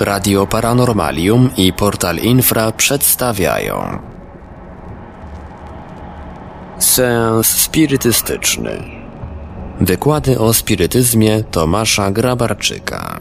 Radio 0.00 0.46
Paranormalium 0.46 1.50
i 1.56 1.72
Portal 1.72 2.16
Infra 2.16 2.72
przedstawiają 2.72 3.98
Seans 6.78 7.46
spirytystyczny 7.46 8.70
Wykłady 9.80 10.38
o 10.38 10.52
spirytyzmie 10.52 11.44
Tomasza 11.50 12.10
Grabarczyka 12.10 13.20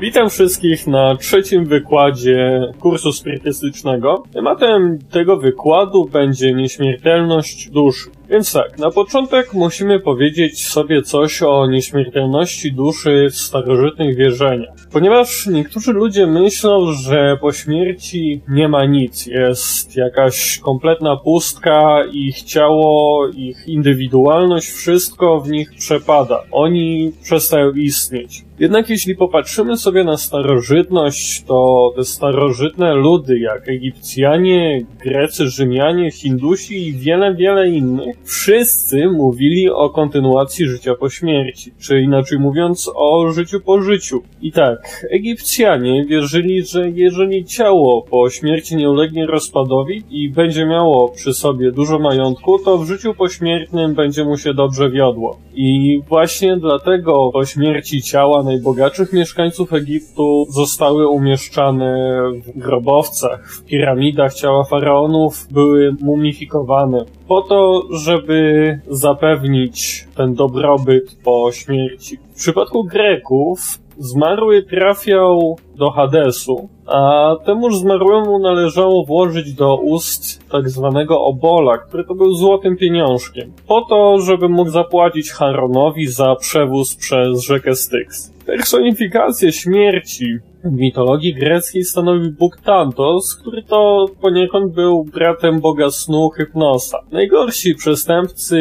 Witam 0.00 0.30
wszystkich 0.30 0.86
na 0.86 1.16
trzecim 1.16 1.64
wykładzie 1.64 2.60
kursu 2.80 3.12
spirytystycznego. 3.12 4.22
Tematem 4.32 4.98
tego 5.10 5.36
wykładu 5.36 6.04
będzie 6.04 6.54
nieśmiertelność 6.54 7.70
duszy. 7.70 8.10
Więc 8.30 8.52
tak, 8.52 8.78
na 8.78 8.90
początek 8.90 9.52
musimy 9.52 10.00
powiedzieć 10.00 10.68
sobie 10.68 11.02
coś 11.02 11.42
o 11.42 11.66
nieśmiertelności 11.66 12.72
duszy 12.72 13.28
w 13.30 13.36
starożytnych 13.36 14.16
wierzeniach. 14.16 14.74
Ponieważ 14.92 15.46
niektórzy 15.46 15.92
ludzie 15.92 16.26
myślą, 16.26 16.92
że 16.92 17.36
po 17.40 17.52
śmierci 17.52 18.40
nie 18.48 18.68
ma 18.68 18.84
nic, 18.84 19.26
jest 19.26 19.96
jakaś 19.96 20.58
kompletna 20.58 21.16
pustka, 21.16 22.04
ich 22.12 22.42
ciało, 22.42 23.28
ich 23.28 23.68
indywidualność, 23.68 24.70
wszystko 24.70 25.40
w 25.40 25.50
nich 25.50 25.70
przepada. 25.78 26.42
Oni 26.50 27.12
przestają 27.22 27.72
istnieć. 27.72 28.44
Jednak 28.58 28.90
jeśli 28.90 29.16
popatrzymy 29.16 29.76
sobie 29.76 30.04
na 30.04 30.16
starożytność, 30.16 31.44
to 31.44 31.92
te 31.96 32.04
starożytne 32.04 32.94
ludy, 32.94 33.38
jak 33.38 33.68
Egipcjanie, 33.68 34.86
Grecy, 35.04 35.48
Rzymianie, 35.48 36.10
Hindusi 36.10 36.88
i 36.88 36.92
wiele, 36.92 37.34
wiele 37.34 37.68
innych, 37.68 38.16
wszyscy 38.24 39.06
mówili 39.06 39.70
o 39.70 39.90
kontynuacji 39.90 40.66
życia 40.66 40.94
po 40.94 41.10
śmierci, 41.10 41.72
czy 41.80 42.00
inaczej 42.00 42.38
mówiąc 42.38 42.90
o 42.94 43.32
życiu 43.32 43.60
po 43.60 43.82
życiu. 43.82 44.22
I 44.42 44.52
tak, 44.52 45.06
Egipcjanie 45.10 46.04
wierzyli, 46.04 46.64
że 46.64 46.90
jeżeli 46.90 47.44
ciało 47.44 48.02
po 48.02 48.30
śmierci 48.30 48.76
nie 48.76 48.90
ulegnie 48.90 49.26
rozpadowi 49.26 50.02
i 50.10 50.30
będzie 50.30 50.66
miało 50.66 51.08
przy 51.08 51.34
sobie 51.34 51.72
dużo 51.72 51.98
majątku, 51.98 52.58
to 52.58 52.78
w 52.78 52.86
życiu 52.86 53.14
pośmiertnym 53.14 53.94
będzie 53.94 54.24
mu 54.24 54.36
się 54.36 54.54
dobrze 54.54 54.90
wiodło. 54.90 55.38
I 55.54 56.00
właśnie 56.08 56.56
dlatego 56.56 57.30
po 57.32 57.44
śmierci 57.46 58.02
ciała 58.02 58.43
najbogatszych 58.44 59.12
mieszkańców 59.12 59.72
Egiptu 59.72 60.46
zostały 60.50 61.08
umieszczane 61.08 62.18
w 62.46 62.58
grobowcach, 62.58 63.52
w 63.52 63.64
piramidach 63.64 64.34
ciała 64.34 64.64
faraonów 64.64 65.46
były 65.50 65.96
mumifikowane 66.00 67.04
po 67.28 67.42
to, 67.42 67.82
żeby 67.90 68.80
zapewnić 68.88 70.08
ten 70.16 70.34
dobrobyt 70.34 71.16
po 71.24 71.52
śmierci. 71.52 72.16
W 72.16 72.36
przypadku 72.36 72.84
Greków 72.84 73.78
zmarły 73.98 74.62
trafiał 74.62 75.56
do 75.76 75.90
Hadesu, 75.90 76.68
a 76.86 77.30
temuż 77.44 77.76
zmarłemu 77.76 78.38
należało 78.38 79.04
włożyć 79.04 79.52
do 79.52 79.76
ust 79.76 80.50
tak 80.50 80.70
zwanego 80.70 81.24
obola, 81.24 81.78
który 81.78 82.04
to 82.04 82.14
był 82.14 82.34
złotym 82.34 82.76
pieniążkiem, 82.76 83.52
po 83.66 83.80
to, 83.80 84.18
żeby 84.20 84.48
mógł 84.48 84.70
zapłacić 84.70 85.32
Charonowi 85.32 86.06
za 86.06 86.36
przewóz 86.36 86.96
przez 86.96 87.42
rzekę 87.42 87.74
Styx. 87.74 88.33
Personifikację 88.56 89.52
śmierci 89.52 90.38
w 90.64 90.72
mitologii 90.72 91.34
greckiej 91.34 91.84
stanowił 91.84 92.32
Bóg 92.32 92.56
Tantos, 92.56 93.36
który 93.40 93.62
to 93.62 94.06
poniekąd 94.20 94.74
był 94.74 95.04
bratem 95.04 95.60
boga 95.60 95.90
snu 95.90 96.30
Hypnosa. 96.30 96.98
Najgorsi 97.12 97.74
przestępcy 97.74 98.58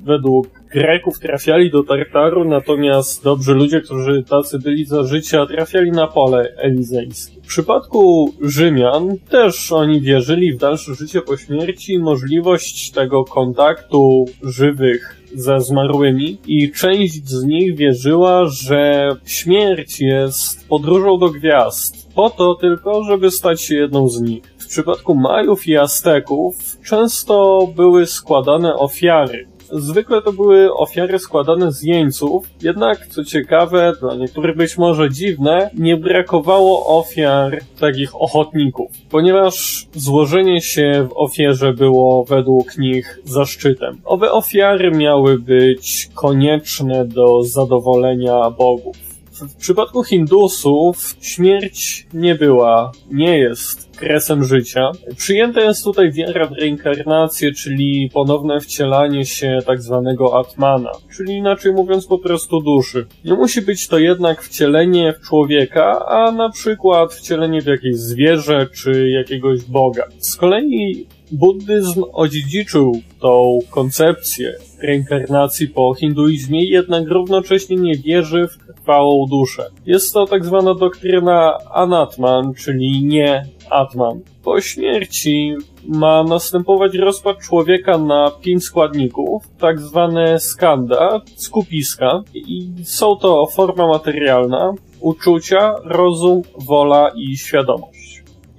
według 0.00 0.46
Greków 0.74 1.18
trafiali 1.18 1.70
do 1.70 1.82
Tartaru, 1.82 2.44
natomiast 2.44 3.24
dobrzy 3.24 3.54
ludzie, 3.54 3.80
którzy 3.80 4.24
tacy 4.28 4.58
byli 4.58 4.84
za 4.84 5.04
życia, 5.04 5.46
trafiali 5.46 5.90
na 5.90 6.06
pole 6.06 6.54
elizejskie. 6.56 7.40
W 7.42 7.46
przypadku 7.46 8.32
Rzymian 8.42 9.16
też 9.30 9.72
oni 9.72 10.00
wierzyli 10.00 10.52
w 10.52 10.58
dalsze 10.58 10.94
życie 10.94 11.20
po 11.20 11.36
śmierci 11.36 11.92
i 11.92 11.98
możliwość 11.98 12.90
tego 12.90 13.24
kontaktu 13.24 14.24
żywych 14.42 15.19
ze 15.34 15.60
zmarłymi 15.60 16.38
i 16.46 16.72
część 16.72 17.28
z 17.28 17.44
nich 17.44 17.76
wierzyła, 17.76 18.46
że 18.46 19.08
śmierć 19.24 20.00
jest 20.00 20.68
podróżą 20.68 21.18
do 21.18 21.30
gwiazd, 21.30 22.08
po 22.14 22.30
to 22.30 22.54
tylko, 22.54 23.04
żeby 23.04 23.30
stać 23.30 23.62
się 23.62 23.74
jedną 23.74 24.08
z 24.08 24.20
nich. 24.20 24.42
W 24.58 24.66
przypadku 24.66 25.14
Majów 25.14 25.66
i 25.66 25.76
Azteków 25.76 26.56
często 26.84 27.66
były 27.76 28.06
składane 28.06 28.74
ofiary 28.74 29.49
Zwykle 29.72 30.22
to 30.22 30.32
były 30.32 30.74
ofiary 30.74 31.18
składane 31.18 31.72
z 31.72 31.82
jeńców, 31.82 32.46
jednak 32.62 33.06
co 33.06 33.24
ciekawe, 33.24 33.92
dla 34.00 34.14
niektórych 34.14 34.56
być 34.56 34.78
może 34.78 35.10
dziwne, 35.10 35.70
nie 35.74 35.96
brakowało 35.96 36.98
ofiar 36.98 37.58
takich 37.80 38.16
ochotników, 38.16 38.90
ponieważ 39.10 39.86
złożenie 39.94 40.60
się 40.60 41.08
w 41.10 41.16
ofierze 41.16 41.72
było 41.72 42.24
według 42.24 42.78
nich 42.78 43.18
zaszczytem. 43.24 44.00
Owe 44.04 44.32
ofiary 44.32 44.90
miały 44.90 45.38
być 45.38 46.08
konieczne 46.14 47.04
do 47.04 47.42
zadowolenia 47.42 48.50
bogów. 48.50 49.09
W 49.48 49.56
przypadku 49.56 50.04
Hindusów 50.04 51.16
śmierć 51.20 52.06
nie 52.14 52.34
była, 52.34 52.92
nie 53.12 53.38
jest 53.38 53.96
kresem 53.96 54.44
życia. 54.44 54.90
Przyjęta 55.16 55.60
jest 55.60 55.84
tutaj 55.84 56.12
wiara 56.12 56.46
w 56.46 56.52
reinkarnację, 56.52 57.52
czyli 57.52 58.10
ponowne 58.12 58.60
wcielanie 58.60 59.26
się 59.26 59.58
tak 59.66 59.82
zwanego 59.82 60.38
Atmana, 60.38 60.90
czyli 61.16 61.34
inaczej 61.34 61.72
mówiąc 61.72 62.06
po 62.06 62.18
prostu 62.18 62.60
duszy. 62.60 63.06
Nie 63.24 63.34
musi 63.34 63.62
być 63.62 63.88
to 63.88 63.98
jednak 63.98 64.42
wcielenie 64.42 65.12
w 65.12 65.26
człowieka, 65.26 66.06
a 66.06 66.32
na 66.32 66.50
przykład 66.50 67.14
wcielenie 67.14 67.62
w 67.62 67.66
jakieś 67.66 67.96
zwierzę 67.96 68.66
czy 68.74 69.10
jakiegoś 69.10 69.64
boga. 69.64 70.04
Z 70.18 70.36
kolei 70.36 71.06
buddyzm 71.32 72.04
odziedziczył 72.12 73.00
tą 73.20 73.58
koncepcję 73.70 74.54
reinkarnacji 74.82 75.68
po 75.68 75.94
hinduizmie, 75.94 76.64
jednak 76.64 77.08
równocześnie 77.08 77.76
nie 77.76 77.94
wierzy 77.94 78.48
w 78.48 78.74
trwałą 78.76 79.26
duszę. 79.30 79.66
Jest 79.86 80.12
to 80.12 80.26
tak 80.26 80.44
zwana 80.44 80.74
doktryna 80.74 81.58
anatman, 81.74 82.54
czyli 82.54 83.04
nie 83.04 83.44
Atman. 83.70 84.20
Po 84.44 84.60
śmierci 84.60 85.54
ma 85.88 86.24
następować 86.24 86.94
rozpad 86.94 87.38
człowieka 87.38 87.98
na 87.98 88.30
pięć 88.30 88.64
składników, 88.64 89.42
tak 89.58 89.80
zwane 89.80 90.40
skanda, 90.40 91.20
skupiska, 91.36 92.22
i 92.34 92.72
są 92.84 93.16
to 93.16 93.46
forma 93.46 93.86
materialna, 93.86 94.72
uczucia, 95.00 95.74
rozum, 95.84 96.42
wola 96.68 97.10
i 97.16 97.36
świadomość. 97.36 97.99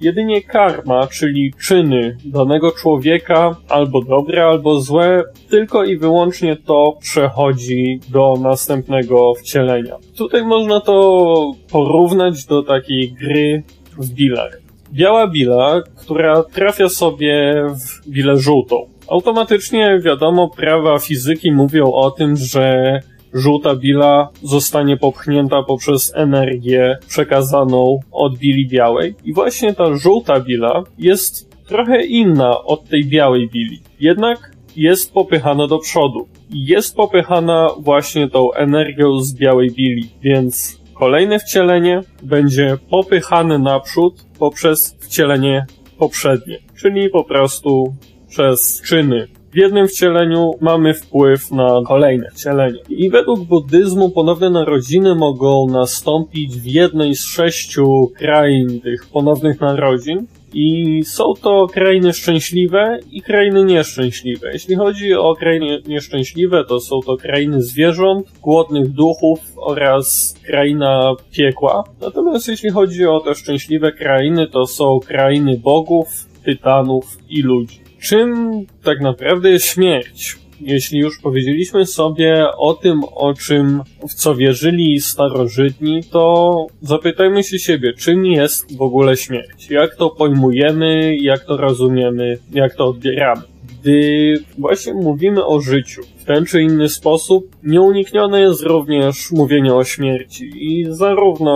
Jedynie 0.02 0.42
karma, 0.42 1.06
czyli 1.06 1.52
czyny 1.66 2.16
danego 2.24 2.72
człowieka, 2.72 3.56
albo 3.68 4.02
dobre, 4.02 4.44
albo 4.44 4.80
złe, 4.80 5.22
tylko 5.50 5.84
i 5.84 5.96
wyłącznie 5.96 6.56
to 6.56 6.98
przechodzi 7.00 8.00
do 8.08 8.34
następnego 8.40 9.34
wcielenia. 9.34 9.96
Tutaj 10.16 10.44
można 10.44 10.80
to 10.80 11.52
porównać 11.70 12.46
do 12.46 12.62
takiej 12.62 13.12
gry 13.12 13.62
w 13.98 14.10
bilar 14.10 14.62
biała 14.92 15.26
bila, 15.26 15.82
która 15.96 16.42
trafia 16.42 16.88
sobie 16.88 17.64
w 17.68 18.08
bilę 18.10 18.36
żółtą. 18.36 18.86
Automatycznie 19.08 20.00
wiadomo, 20.04 20.48
prawa 20.48 20.98
fizyki 20.98 21.52
mówią 21.52 21.92
o 21.92 22.10
tym, 22.10 22.36
że 22.36 23.00
żółta 23.34 23.74
bila 23.74 24.28
zostanie 24.42 24.96
popchnięta 24.96 25.62
poprzez 25.62 26.12
energię 26.14 26.98
przekazaną 27.08 28.00
od 28.12 28.38
bili 28.38 28.68
białej. 28.68 29.14
I 29.24 29.32
właśnie 29.32 29.74
ta 29.74 29.96
żółta 29.96 30.40
bila 30.40 30.82
jest 30.98 31.50
trochę 31.66 32.04
inna 32.04 32.62
od 32.64 32.88
tej 32.88 33.04
białej 33.04 33.48
bili. 33.48 33.80
Jednak 34.00 34.52
jest 34.76 35.12
popychana 35.12 35.66
do 35.66 35.78
przodu. 35.78 36.28
Jest 36.50 36.96
popychana 36.96 37.68
właśnie 37.80 38.30
tą 38.30 38.52
energią 38.52 39.20
z 39.20 39.34
białej 39.34 39.70
bili, 39.70 40.08
więc 40.22 40.82
Kolejne 41.02 41.38
wcielenie 41.38 42.00
będzie 42.22 42.78
popychane 42.90 43.58
naprzód 43.58 44.24
poprzez 44.38 44.96
wcielenie 45.00 45.66
poprzednie, 45.98 46.58
czyli 46.76 47.10
po 47.10 47.24
prostu 47.24 47.94
przez 48.28 48.82
czyny. 48.82 49.28
W 49.52 49.56
jednym 49.56 49.88
wcieleniu 49.88 50.50
mamy 50.60 50.94
wpływ 50.94 51.50
na 51.50 51.82
kolejne 51.86 52.30
wcielenie. 52.30 52.78
I 52.88 53.10
według 53.10 53.40
buddyzmu 53.40 54.10
ponowne 54.10 54.50
narodziny 54.50 55.14
mogą 55.14 55.66
nastąpić 55.68 56.56
w 56.56 56.66
jednej 56.66 57.14
z 57.14 57.24
sześciu 57.24 58.12
krain 58.16 58.80
tych 58.80 59.06
ponownych 59.06 59.60
narodzin, 59.60 60.26
i 60.54 61.00
są 61.04 61.34
to 61.42 61.66
krainy 61.66 62.12
szczęśliwe 62.12 62.98
i 63.10 63.22
krainy 63.22 63.64
nieszczęśliwe. 63.64 64.52
Jeśli 64.52 64.74
chodzi 64.74 65.14
o 65.14 65.34
krainy 65.34 65.82
nieszczęśliwe, 65.86 66.64
to 66.64 66.80
są 66.80 67.00
to 67.06 67.16
krainy 67.16 67.62
zwierząt, 67.62 68.26
głodnych 68.42 68.88
duchów 68.88 69.40
oraz 69.56 70.34
kraina 70.46 71.14
piekła. 71.32 71.84
Natomiast 72.00 72.48
jeśli 72.48 72.70
chodzi 72.70 73.06
o 73.06 73.20
te 73.20 73.34
szczęśliwe 73.34 73.92
krainy, 73.92 74.46
to 74.46 74.66
są 74.66 75.00
krainy 75.00 75.60
bogów, 75.64 76.06
tytanów 76.44 77.18
i 77.28 77.42
ludzi. 77.42 77.81
Czym 78.02 78.60
tak 78.82 79.00
naprawdę 79.00 79.50
jest 79.50 79.66
śmierć? 79.66 80.42
jeśli 80.64 80.98
już 80.98 81.20
powiedzieliśmy 81.20 81.86
sobie 81.86 82.46
o 82.58 82.74
tym, 82.74 83.00
o 83.14 83.34
czym, 83.34 83.82
w 84.08 84.14
co 84.14 84.34
wierzyli 84.34 85.00
starożytni, 85.00 86.04
to 86.10 86.66
zapytajmy 86.82 87.44
się 87.44 87.58
siebie, 87.58 87.92
czym 87.92 88.26
jest 88.26 88.76
w 88.76 88.82
ogóle 88.82 89.16
śmierć? 89.16 89.70
Jak 89.70 89.96
to 89.96 90.10
pojmujemy, 90.10 91.16
jak 91.16 91.44
to 91.44 91.56
rozumiemy, 91.56 92.38
jak 92.52 92.74
to 92.74 92.86
odbieramy? 92.86 93.42
Gdy 93.80 94.34
właśnie 94.58 94.94
mówimy 94.94 95.46
o 95.46 95.60
życiu 95.60 96.02
ten 96.24 96.44
czy 96.44 96.62
inny 96.62 96.88
sposób, 96.88 97.56
nieuniknione 97.62 98.40
jest 98.40 98.62
również 98.62 99.30
mówienie 99.30 99.74
o 99.74 99.84
śmierci. 99.84 100.50
I 100.54 100.86
zarówno 100.88 101.54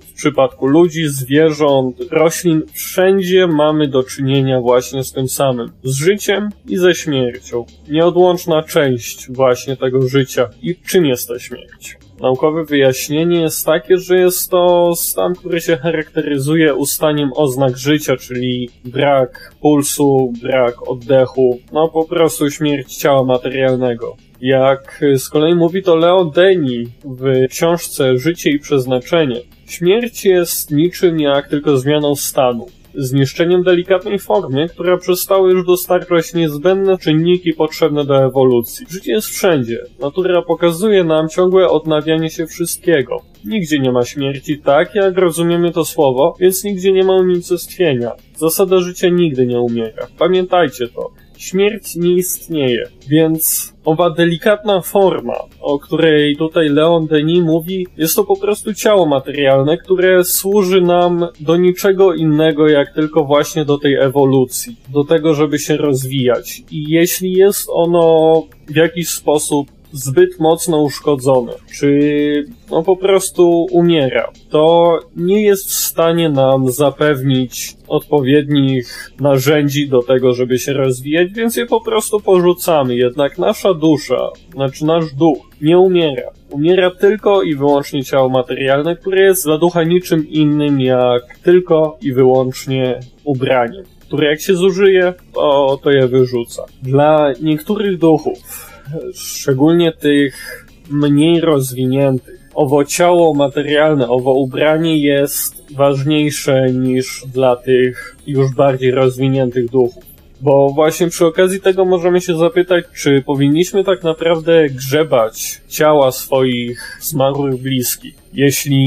w 0.00 0.12
przypadku 0.12 0.66
ludzi, 0.66 1.08
zwierząt, 1.08 1.96
roślin, 2.10 2.62
wszędzie 2.74 3.46
mamy 3.46 3.88
do 3.88 4.02
czynienia 4.02 4.60
właśnie 4.60 5.04
z 5.04 5.12
tym 5.12 5.28
samym. 5.28 5.72
Z 5.84 5.94
życiem 5.94 6.48
i 6.68 6.76
ze 6.76 6.94
śmiercią. 6.94 7.64
Nieodłączna 7.88 8.62
część 8.62 9.32
właśnie 9.32 9.76
tego 9.76 10.08
życia. 10.08 10.48
I 10.62 10.76
czym 10.76 11.06
jest 11.06 11.28
ta 11.28 11.38
śmierć? 11.38 12.07
Naukowe 12.20 12.64
wyjaśnienie 12.64 13.40
jest 13.40 13.66
takie, 13.66 13.96
że 13.96 14.18
jest 14.18 14.50
to 14.50 14.92
stan, 14.96 15.34
który 15.34 15.60
się 15.60 15.76
charakteryzuje 15.76 16.74
ustaniem 16.74 17.30
oznak 17.34 17.76
życia, 17.76 18.16
czyli 18.16 18.70
brak 18.84 19.54
pulsu, 19.60 20.32
brak 20.42 20.88
oddechu, 20.88 21.58
no 21.72 21.88
po 21.88 22.04
prostu 22.04 22.50
śmierć 22.50 22.96
ciała 22.96 23.24
materialnego. 23.24 24.16
Jak 24.40 25.04
z 25.16 25.28
kolei 25.28 25.54
mówi 25.54 25.82
to 25.82 25.96
Leo 25.96 26.24
Deni 26.24 26.84
w 27.04 27.48
książce 27.50 28.18
Życie 28.18 28.50
i 28.50 28.58
Przeznaczenie, 28.58 29.40
śmierć 29.66 30.24
jest 30.24 30.70
niczym 30.70 31.20
jak 31.20 31.48
tylko 31.48 31.78
zmianą 31.78 32.16
stanu 32.16 32.66
zniszczeniem 32.94 33.62
delikatnej 33.62 34.18
formy, 34.18 34.68
która 34.68 34.96
przestały 34.96 35.52
już 35.52 35.66
dostarczać 35.66 36.34
niezbędne 36.34 36.98
czynniki 36.98 37.52
potrzebne 37.52 38.04
do 38.04 38.24
ewolucji. 38.24 38.86
Życie 38.90 39.12
jest 39.12 39.28
wszędzie. 39.28 39.78
Natura 40.00 40.42
pokazuje 40.42 41.04
nam 41.04 41.28
ciągłe 41.28 41.68
odnawianie 41.68 42.30
się 42.30 42.46
wszystkiego. 42.46 43.16
Nigdzie 43.44 43.78
nie 43.78 43.92
ma 43.92 44.04
śmierci 44.04 44.58
tak, 44.58 44.94
jak 44.94 45.18
rozumiemy 45.18 45.72
to 45.72 45.84
słowo, 45.84 46.34
więc 46.40 46.64
nigdzie 46.64 46.92
nie 46.92 47.04
ma 47.04 47.16
unicestwienia. 47.16 48.12
Zasada 48.36 48.80
życia 48.80 49.08
nigdy 49.08 49.46
nie 49.46 49.60
umiera. 49.60 50.06
Pamiętajcie 50.18 50.88
to. 50.88 51.10
Śmierć 51.36 51.96
nie 51.96 52.12
istnieje, 52.12 52.88
więc 53.08 53.74
owa 53.88 54.10
delikatna 54.10 54.80
forma, 54.80 55.34
o 55.60 55.78
której 55.78 56.36
tutaj 56.36 56.68
Leon 56.68 57.06
Denis 57.06 57.42
mówi, 57.42 57.86
jest 57.96 58.16
to 58.16 58.24
po 58.24 58.36
prostu 58.36 58.74
ciało 58.74 59.06
materialne, 59.06 59.78
które 59.78 60.24
służy 60.24 60.80
nam 60.80 61.26
do 61.40 61.56
niczego 61.56 62.14
innego, 62.14 62.68
jak 62.68 62.94
tylko 62.94 63.24
właśnie 63.24 63.64
do 63.64 63.78
tej 63.78 63.94
ewolucji, 63.94 64.76
do 64.88 65.04
tego, 65.04 65.34
żeby 65.34 65.58
się 65.58 65.76
rozwijać. 65.76 66.62
I 66.70 66.84
jeśli 66.88 67.32
jest 67.32 67.68
ono 67.72 68.42
w 68.68 68.76
jakiś 68.76 69.08
sposób 69.08 69.77
zbyt 69.92 70.40
mocno 70.40 70.82
uszkodzony, 70.82 71.52
czy 71.78 72.44
no 72.70 72.82
po 72.82 72.96
prostu 72.96 73.66
umiera, 73.70 74.30
to 74.50 74.98
nie 75.16 75.42
jest 75.42 75.68
w 75.68 75.74
stanie 75.74 76.28
nam 76.28 76.70
zapewnić 76.70 77.76
odpowiednich 77.88 79.12
narzędzi 79.20 79.88
do 79.88 80.02
tego, 80.02 80.34
żeby 80.34 80.58
się 80.58 80.72
rozwijać, 80.72 81.32
więc 81.32 81.56
je 81.56 81.66
po 81.66 81.80
prostu 81.80 82.20
porzucamy. 82.20 82.96
Jednak 82.96 83.38
nasza 83.38 83.74
dusza, 83.74 84.28
znaczy 84.52 84.84
nasz 84.84 85.14
duch, 85.14 85.38
nie 85.60 85.78
umiera. 85.78 86.30
Umiera 86.50 86.90
tylko 86.90 87.42
i 87.42 87.54
wyłącznie 87.54 88.04
ciało 88.04 88.28
materialne, 88.28 88.96
które 88.96 89.20
jest 89.20 89.44
dla 89.44 89.58
ducha 89.58 89.84
niczym 89.84 90.28
innym 90.28 90.80
jak 90.80 91.38
tylko 91.42 91.98
i 92.02 92.12
wyłącznie 92.12 93.00
ubraniem, 93.24 93.84
które 94.00 94.30
jak 94.30 94.40
się 94.40 94.54
zużyje, 94.54 95.14
to, 95.34 95.78
to 95.82 95.90
je 95.90 96.08
wyrzuca. 96.08 96.64
Dla 96.82 97.32
niektórych 97.42 97.98
duchów 97.98 98.67
szczególnie 99.14 99.92
tych 99.92 100.64
mniej 100.90 101.40
rozwiniętych, 101.40 102.48
owo 102.54 102.84
ciało 102.84 103.34
materialne, 103.34 104.08
owo 104.08 104.32
ubranie 104.32 104.98
jest 104.98 105.74
ważniejsze 105.74 106.72
niż 106.72 107.24
dla 107.34 107.56
tych 107.56 108.16
już 108.26 108.54
bardziej 108.54 108.90
rozwiniętych 108.90 109.70
duchów. 109.70 110.08
Bo 110.40 110.70
właśnie 110.74 111.08
przy 111.08 111.26
okazji 111.26 111.60
tego 111.60 111.84
możemy 111.84 112.20
się 112.20 112.36
zapytać, 112.36 112.84
czy 112.94 113.22
powinniśmy 113.26 113.84
tak 113.84 114.02
naprawdę 114.02 114.68
grzebać 114.68 115.60
ciała 115.68 116.12
swoich 116.12 116.98
zmarłych 117.00 117.56
bliskich, 117.56 118.14
jeśli 118.34 118.86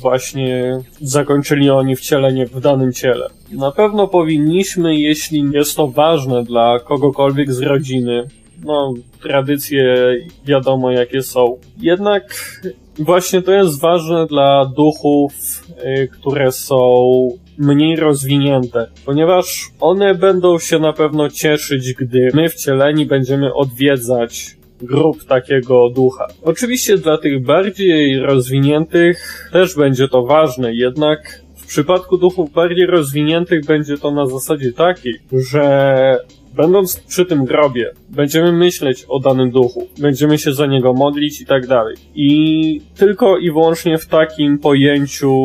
właśnie 0.00 0.78
zakończyli 1.00 1.70
oni 1.70 1.96
wcielenie 1.96 2.46
w 2.46 2.60
danym 2.60 2.92
ciele. 2.92 3.28
Na 3.52 3.72
pewno 3.72 4.08
powinniśmy, 4.08 4.96
jeśli 4.96 5.44
jest 5.52 5.76
to 5.76 5.88
ważne 5.88 6.44
dla 6.44 6.80
kogokolwiek 6.80 7.52
z 7.52 7.60
rodziny, 7.60 8.24
no, 8.64 8.94
tradycje 9.22 9.96
wiadomo 10.44 10.90
jakie 10.90 11.22
są. 11.22 11.58
Jednak 11.80 12.34
właśnie 12.98 13.42
to 13.42 13.52
jest 13.52 13.80
ważne 13.80 14.26
dla 14.26 14.72
duchów, 14.76 15.32
y, 15.84 16.08
które 16.08 16.52
są 16.52 16.78
mniej 17.58 17.96
rozwinięte, 17.96 18.86
ponieważ 19.04 19.70
one 19.80 20.14
będą 20.14 20.58
się 20.58 20.78
na 20.78 20.92
pewno 20.92 21.28
cieszyć, 21.30 21.92
gdy 21.92 22.28
my 22.34 22.48
wcieleni 22.48 23.06
będziemy 23.06 23.54
odwiedzać 23.54 24.56
grup 24.82 25.24
takiego 25.24 25.90
ducha. 25.90 26.26
Oczywiście 26.42 26.98
dla 26.98 27.18
tych 27.18 27.44
bardziej 27.44 28.18
rozwiniętych 28.18 29.48
też 29.52 29.76
będzie 29.76 30.08
to 30.08 30.22
ważne, 30.22 30.74
jednak 30.74 31.46
w 31.56 31.66
przypadku 31.66 32.18
duchów 32.18 32.52
bardziej 32.52 32.86
rozwiniętych 32.86 33.64
będzie 33.64 33.98
to 33.98 34.10
na 34.10 34.26
zasadzie 34.26 34.72
takiej, 34.72 35.20
że 35.32 36.18
Będąc 36.56 37.00
przy 37.00 37.26
tym 37.26 37.44
grobie, 37.44 37.90
będziemy 38.08 38.52
myśleć 38.52 39.04
o 39.08 39.20
danym 39.20 39.50
duchu, 39.50 39.88
będziemy 39.98 40.38
się 40.38 40.52
za 40.52 40.66
niego 40.66 40.92
modlić 40.92 41.40
i 41.40 41.46
tak 41.46 41.66
dalej. 41.66 41.96
I 42.14 42.80
tylko 42.96 43.38
i 43.38 43.50
wyłącznie 43.50 43.98
w 43.98 44.06
takim 44.06 44.58
pojęciu 44.58 45.36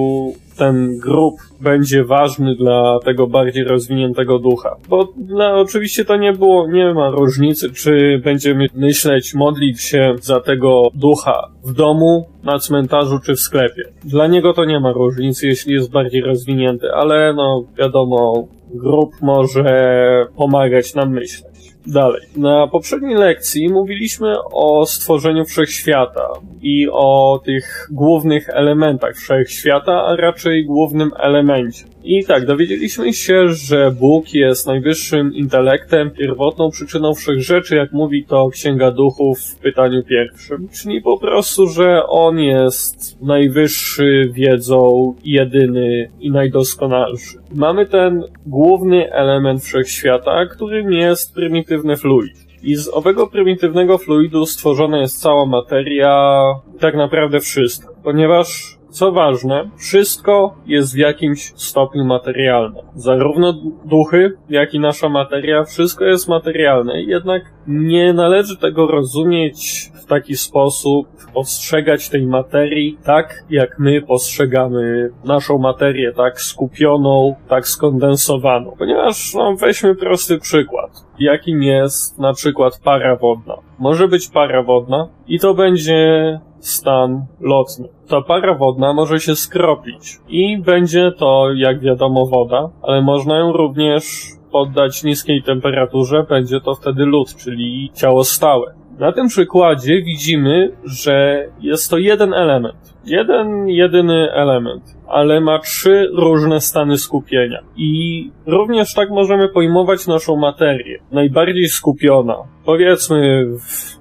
ten 0.58 0.98
grób 0.98 1.36
będzie 1.62 2.04
ważny 2.04 2.56
dla 2.56 3.00
tego 3.06 3.28
bardziej 3.28 3.63
rozwiniętego 3.63 4.40
ducha. 4.40 4.75
Bo 4.90 5.13
no, 5.28 5.60
oczywiście 5.60 6.06
to 6.06 6.16
nie 6.16 6.34
było, 6.34 6.68
nie 6.68 6.94
ma 6.94 7.10
różnicy, 7.10 7.72
czy 7.72 8.22
będziemy 8.24 8.68
myśleć, 8.75 9.34
modlić 9.34 9.81
się 9.81 10.16
za 10.22 10.40
tego 10.40 10.88
ducha 10.96 11.48
w 11.63 11.74
domu, 11.74 12.25
na 12.44 12.60
cmentarzu 12.60 13.19
czy 13.19 13.36
w 13.36 13.40
sklepie. 13.40 13.84
Dla 14.04 14.28
niego 14.28 14.54
to 14.54 14.66
nie 14.66 14.80
ma 14.80 14.92
różnicy, 14.92 15.48
jeśli 15.48 15.74
jest 15.74 15.92
bardziej 15.92 16.22
rozwinięty, 16.22 16.88
ale 16.94 17.34
no 17.34 17.63
wiadomo, 17.78 18.48
grup 18.73 19.21
może 19.21 20.27
pomagać 20.35 20.95
nam 20.95 21.12
myśleć. 21.12 21.51
Dalej. 21.88 22.21
Na 22.35 22.68
poprzedniej 22.68 23.15
lekcji 23.15 23.69
mówiliśmy 23.69 24.35
o 24.53 24.85
stworzeniu 24.85 25.45
wszechświata 25.45 26.27
i 26.62 26.88
o 26.91 27.41
tych 27.45 27.88
głównych 27.91 28.50
elementach 28.50 29.15
wszechświata, 29.15 30.03
a 30.03 30.15
raczej 30.15 30.65
głównym 30.65 31.12
elemencie. 31.19 31.86
I 32.03 32.25
tak, 32.25 32.46
dowiedzieliśmy 32.46 33.13
się, 33.13 33.48
że 33.48 33.91
Bóg 33.91 34.34
jest 34.34 34.67
najwyższym 34.67 35.34
intelektem, 35.34 36.12
pierwotną 36.12 36.70
przyczyną 36.72 37.13
wszechrzeczy, 37.13 37.75
jak 37.75 37.91
mówi 37.91 38.25
to 38.25 38.50
Księga 38.50 38.91
Duchów 38.91 39.39
w 39.39 39.60
pytaniu 39.60 40.03
pierwszym. 40.03 40.67
Czyli 40.81 41.01
po 41.01 41.17
prostu, 41.17 41.67
że 41.67 42.08
On 42.08 42.39
jest 42.39 43.22
najwyższy 43.22 44.29
wiedzą, 44.34 45.13
jedyny 45.25 46.12
i 46.20 46.31
najdoskonalszy. 46.31 47.38
Mamy 47.55 47.86
ten 47.86 48.24
główny 48.46 49.12
element 49.12 49.63
wszechświata, 49.63 50.46
którym 50.46 50.91
jest 50.91 51.34
prymitywny 51.34 51.98
fluid. 51.98 52.51
I 52.63 52.75
z 52.75 52.88
owego 52.88 53.27
prymitywnego 53.27 53.98
fluidu 53.98 54.46
stworzona 54.46 55.01
jest 55.01 55.22
cała 55.22 55.46
materia, 55.46 56.43
tak 56.79 56.96
naprawdę 56.96 57.39
wszystko. 57.39 57.93
Ponieważ 58.03 58.77
co 58.91 59.12
ważne, 59.12 59.69
wszystko 59.77 60.55
jest 60.65 60.93
w 60.93 60.98
jakimś 60.98 61.53
stopniu 61.55 62.05
materialne. 62.05 62.81
Zarówno 62.95 63.53
duchy, 63.86 64.33
jak 64.50 64.74
i 64.74 64.79
nasza 64.79 65.10
materia, 65.10 65.63
wszystko 65.63 66.05
jest 66.05 66.27
materialne, 66.27 67.01
jednak 67.01 67.43
nie 67.67 68.13
należy 68.13 68.57
tego 68.57 68.88
rozumieć 68.88 69.91
w 70.03 70.05
taki 70.05 70.36
sposób, 70.36 71.07
postrzegać 71.33 72.10
tej 72.10 72.25
materii 72.25 72.98
tak, 73.03 73.43
jak 73.50 73.79
my 73.79 74.01
postrzegamy 74.01 75.10
naszą 75.25 75.57
materię, 75.57 76.13
tak 76.13 76.41
skupioną, 76.41 77.36
tak 77.48 77.67
skondensowaną. 77.67 78.75
Ponieważ, 78.79 79.33
no, 79.36 79.55
weźmy 79.55 79.95
prosty 79.95 80.38
przykład 80.38 81.12
jakim 81.21 81.63
jest 81.63 82.19
na 82.19 82.33
przykład 82.33 82.79
para 82.83 83.15
wodna. 83.15 83.57
Może 83.79 84.07
być 84.07 84.27
para 84.27 84.63
wodna 84.63 85.07
i 85.27 85.39
to 85.39 85.53
będzie 85.53 86.39
stan 86.62 87.25
lotny. 87.39 87.89
Ta 88.08 88.22
para 88.22 88.56
wodna 88.56 88.94
może 88.94 89.20
się 89.20 89.36
skropić 89.36 90.18
i 90.27 90.58
będzie 90.58 91.12
to, 91.12 91.53
jak 91.56 91.80
wiadomo, 91.80 92.25
woda, 92.25 92.70
ale 92.82 93.01
można 93.01 93.38
ją 93.38 93.53
również 93.53 94.03
poddać 94.51 95.03
niskiej 95.03 95.44
temperaturze, 95.44 96.25
będzie 96.30 96.62
to 96.62 96.75
wtedy 96.75 97.06
lód, 97.06 97.36
czyli 97.36 97.91
ciało 97.94 98.24
stałe. 98.24 98.80
Na 99.00 99.12
tym 99.12 99.27
przykładzie 99.27 100.01
widzimy, 100.01 100.71
że 100.83 101.45
jest 101.62 101.89
to 101.89 101.98
jeden 101.98 102.33
element. 102.33 102.93
Jeden, 103.05 103.67
jedyny 103.67 104.31
element, 104.31 104.83
ale 105.07 105.41
ma 105.41 105.60
trzy 105.60 106.07
różne 106.13 106.62
stany 106.62 106.98
skupienia. 106.98 107.60
I 107.75 108.29
również 108.45 108.93
tak 108.93 109.10
możemy 109.10 109.50
pojmować 109.50 110.07
naszą 110.07 110.36
materię. 110.36 111.00
Najbardziej 111.12 111.67
skupiona. 111.67 112.36
Powiedzmy, 112.65 113.45
w, 113.45 113.98